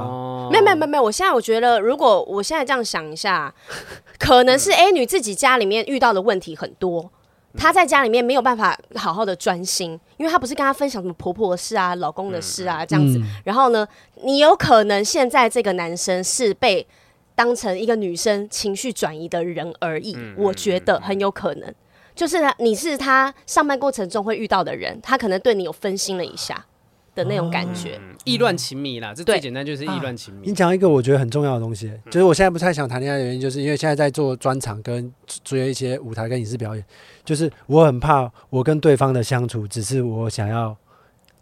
[0.51, 3.53] 没有没有没有没有，我现在我觉得，如果我现在这样想一下，
[4.19, 7.11] 可能是 A 女自己家里面遇到的问题很多。
[7.57, 13.21] 她在家里面没有办法好好的专心，因为她不是跟她分享什么婆婆的事啊、老公的事啊这样子。
[13.45, 13.87] 然后呢，
[14.23, 16.87] 你有可能现在这个男生是被
[17.35, 21.75] 当成一个女生情绪转移的人而已，我觉得很有可能，
[22.15, 26.67] 就是他，你是他上班过程中会遇到的人，他可能对你有分心了一下。
[27.15, 30.49] 的那种感觉，意乱情迷啦，这最简单就是意乱情迷。
[30.49, 36.83] 你讲一个我觉得很重要的东西，就是我现在不太想谈恋爱的原因，就是因为现在在做专场跟做一些舞台跟影视表演，
[37.25, 40.75] 就是我很怕我跟对方的相处，只是我想要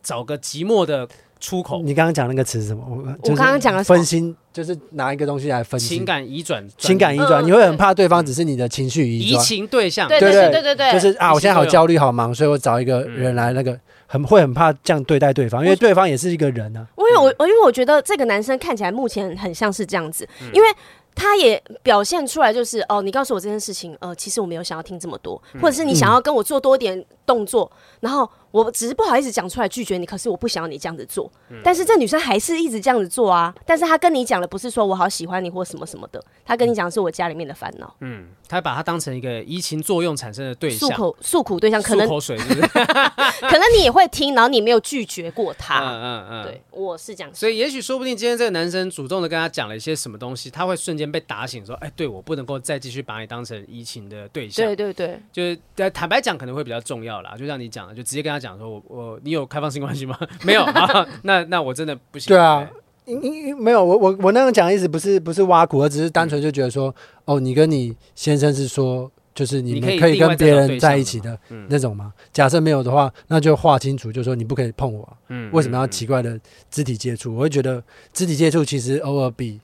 [0.02, 1.08] 找个寂寞的
[1.38, 1.82] 出口。
[1.82, 2.84] 你刚刚讲那个词是什么？
[2.88, 2.96] 我
[3.30, 5.98] 我刚刚讲了分心，就是拿一个东西来分心。
[5.98, 10.08] 情感移转，情感移转，你会很怕对方只是你的情绪移转，移情对象。
[10.08, 13.78] 对对对对对，就是啊，我现在好焦虑好忙，所以我找一个人来那个。
[14.12, 16.90] 很会很怕这样对待对方，因为对方也是一个人呢、啊。
[16.98, 20.66] 因为我我因为我觉得这个男生看起来目前很像是这样子，嗯、因为
[21.14, 31.30] 他也表现出来就是哦，你告诉我这件事情，呃，其实我没有想要听这么多，或者是你想要跟我做多点动作，嗯、然后我只是不好意思讲出来拒绝你，可是我不想要你这样子做。
[31.50, 33.54] 嗯、但是这女生还是一直这样子做啊。
[33.64, 37.94] 但是她跟你讲的不是说我好喜欢你或什么什么的，她跟你讲的是我家里面的烦恼。
[38.00, 42.60] 嗯，她把她当成一个移情作用产生的对象，诉苦诉苦对象，可能口水是不是？
[43.40, 45.80] 可能你也会听，然后你没有拒绝过他。
[45.80, 47.34] 嗯嗯嗯，对，我是这样。
[47.34, 57.36] 所以也许说不定今天这个男生主动的跟他讲了一些什么东西，他会瞬间被打醒，说：“哎，对我不能够再继续把你当成移情的对象。”对对对，就是坦白讲可能会比较重要啦。
[57.36, 60.18] 就像你讲的，就直接跟他讲说：“我我你有开放性关系吗？
[60.42, 61.06] 没有啊？
[61.22, 62.68] 那那我真的不行。”对啊，
[63.04, 66.94] 因因没有我我我那样讲的意思不是不是挖苦，而只是单纯就觉得说，
[67.26, 69.10] 哦，你跟你先生是说。
[69.32, 71.38] 就是你们可以跟别人在一起的
[71.68, 72.12] 那种吗？
[72.32, 75.16] 假设没有的话，那就划清楚，就说你不可以碰我。
[75.28, 76.38] 嗯，为什么要奇怪的
[76.68, 77.34] 肢体接触？
[77.36, 77.82] 我会觉得
[78.12, 79.60] 肢体接触其实偶尔比。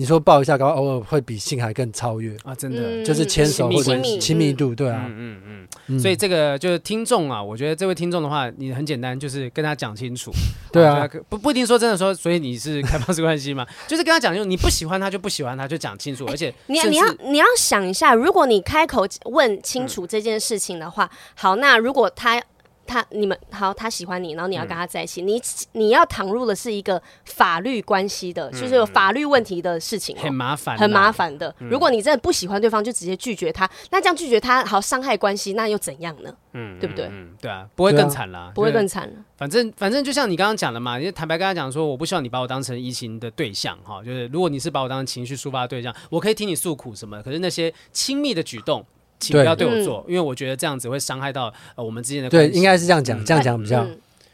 [0.00, 2.54] 你说抱一下，搞偶尔会比性还更超越啊！
[2.54, 6.00] 真的，就是牵手或者亲密度，对啊，嗯嗯嗯。
[6.00, 10.32] 所以这个就是听众啊，我觉得这位听众的话，你很简单，就是跟他讲清楚。
[10.72, 13.66] 对啊，不不一定说真的说，所以你是开放式关系嘛？
[13.86, 16.24] 就是跟他讲，就你不喜欢他就不喜欢他，就讲清楚。
[16.30, 22.42] 而且你你要你要想一下，如果你开口问清楚这件事情的话，好，那如果他。
[22.90, 31.54] 他你们好，他喜欢你，然后你要跟他在一起，嗯、你你要躺入的是一个法律关系的，嗯、就是有法律问题的事情，很麻烦，很麻烦的。
[31.60, 36.34] 嗯、如果你真的不喜欢对方，就直接拒绝他，那这样拒绝他，好伤害关系，那又怎样呢？
[36.54, 37.06] 嗯，对不对？
[37.12, 39.14] 嗯，对啊，不会更惨啦，不会更惨了。
[39.36, 48.84] 反正反正就像你刚刚讲的嘛，因为坦白跟他讲说，我不希望你把我当成移情的对象哈，就是如果你是把我当成情绪抒发的对象，我可以听你诉苦什么，可是那些亲密的举动。
[49.20, 52.50] 请不要对我做，因为我觉得这样子会伤害到呃我们之间的关系。
[52.50, 53.86] 对，应该是这样讲，这样讲比较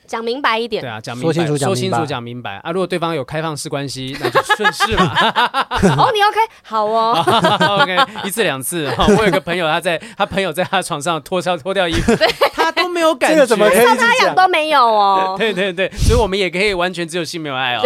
[0.07, 0.81] 讲明白一点。
[0.81, 2.71] 对啊，讲说清楚，说清楚，讲明白啊。
[2.71, 5.13] 如果对方有开放式关系，那就顺势嘛。
[5.99, 6.39] 哦，你 OK？
[6.63, 7.19] 好哦。
[7.83, 8.89] OK，一次两次。
[9.19, 12.13] 我有个朋友，他在他朋友在他床上脱掉脱掉衣服，
[12.55, 15.37] 他都没有感觉，怎么可以他痒都没有哦。
[15.39, 17.83] 对对对，所以我们也可以完全只有性没有爱哦。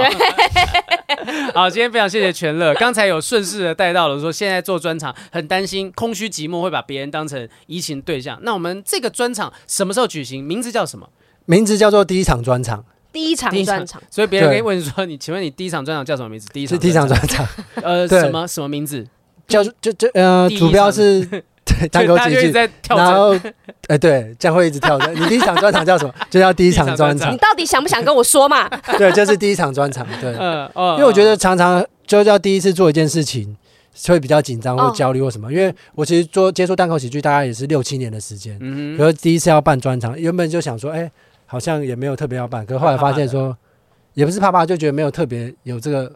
[1.52, 2.72] 好，今天非常谢谢全乐。
[2.74, 8.38] 刚才有顺势的带到了说，现在做专场很担心空虚寂寞会把别人当成移情对象。
[8.42, 10.44] 那我们这个专场什么时候举行？
[10.44, 11.08] 名字叫什么？
[11.46, 12.84] 名字叫做第一场专场。
[13.12, 14.00] 第一场专场。
[14.08, 16.48] 所以别人可以问说，你请问你第一场专场叫什么名字？
[16.52, 16.76] 第一场。
[16.76, 17.44] 是第一场专场。
[17.82, 19.04] 呃，什么什么名字？
[19.48, 21.42] 叫就就呃，主标是。
[21.88, 22.52] 单口喜剧，
[22.88, 23.34] 然后，
[23.88, 25.12] 哎，对，这样会一直跳的。
[25.12, 26.12] 你第一场专场叫什么？
[26.30, 27.32] 就叫第一场专场。
[27.32, 28.68] 你到底想不想跟我说嘛？
[28.98, 30.06] 对，就是第一场专场。
[30.20, 33.56] 对，因为我觉得常常就叫第一次做一件事情，
[34.08, 35.52] 会比较紧张或焦虑或什么。
[35.52, 41.10] 因为我其实做接触单口喜剧大概也是六七年的时间，嗯，可是第一次要办专场，原本就想说，哎，
[41.46, 43.56] 好像也没有特别要办，可是后来发现说，
[44.14, 46.12] 也不是怕怕，就觉得没有特别有这个。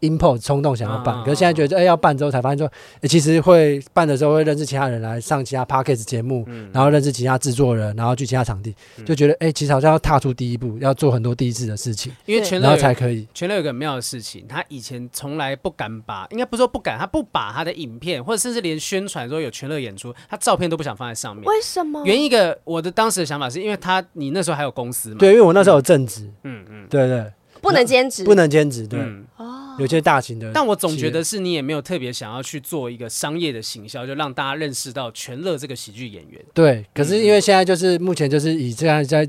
[0.00, 2.70] Impulse 冲动想要办，可是现在觉得哎、欸、要办之后才发现说，
[3.00, 13.26] 欸、其实会办的时候会认识其他人来上其他 podcast 节目，嗯、然后认识其他制作人，然后去其他场地，嗯、就觉得哎、欸、其实好像要踏出第一步，要做很多第一次的事情，因为全乐然后才可以。
[13.32, 21.44] 全乐有个很妙的事情，他以前从来不敢把，应该不是说不敢，他不把他的影片或者甚至连宣传说有全乐演出，他照片都不想放在上面。
[21.44, 22.04] 为什么？
[22.04, 25.16] 原因一个我的当时的想法是因为他你那时候还有公司嘛？
[25.18, 27.24] 对，因为我那时候有正职，嗯嗯，对对，
[27.60, 29.00] 不能兼职，不能兼职，对。
[29.00, 29.24] 嗯
[29.78, 36.42] 有些大型的，但我总觉得是你也没有特别想要去做一个商业的行销，就让大家认识到全乐这个喜剧演员。
[36.54, 39.28] 对，可是因为现在就是目前就是以这样在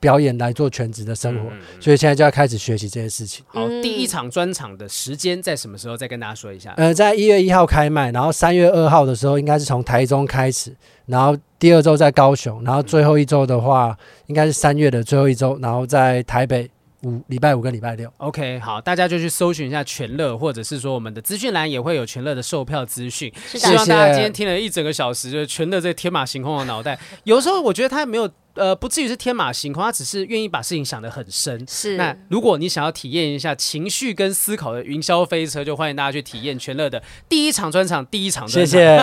[0.00, 3.44] 表演来做全职的生活，嗯、所以现在就要开始学习这些事情。
[3.48, 5.96] 好，第一场专场的时间在什么时候？
[5.96, 6.72] 再跟大家说一下。
[6.76, 10.74] 呃，在一月一号开卖，然后三月二号的时候应该是从台中开始，
[11.06, 16.68] 然后第二周在高雄，然后最后一周的话应该是三月的最后一周，然后在台北。
[17.02, 23.32] 五礼拜五跟礼拜六，OK，好，大家就去搜寻一下全乐，或者是说我们的资讯栏也会有全乐的售票资讯。
[23.46, 28.28] 希望大家今天听了一整个小时，就是全乐这天马行空的脑袋，有时候我觉得他没有。
[28.58, 31.64] 呃，不至于是天马行空，他只是愿意把事情想得很深。
[31.68, 38.70] 是，那如果你想要体验一下情绪跟思考的云霄飞车，就欢迎大家去体验全乐的第一场专场，第一场专场。
[38.70, 39.00] 谢谢，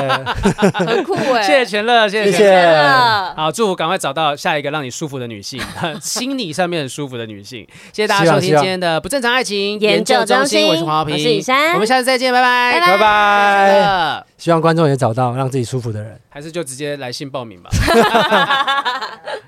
[0.85, 1.41] 很酷哎！
[1.41, 3.33] 谢谢全乐，谢谢全乐。
[3.35, 5.61] 好，祝福赶快找到下一个让你舒服的女性，
[6.01, 7.65] 心理上面很舒服的女性。
[7.93, 14.25] 谢谢大家收听今天的不正常爱情研究中心，我是黄浩平，我是雨珊，我们下次再见，拜拜，拜拜。
[14.37, 17.69] 希望观众也找到让自己舒服的人，还是就直接来信报名吧。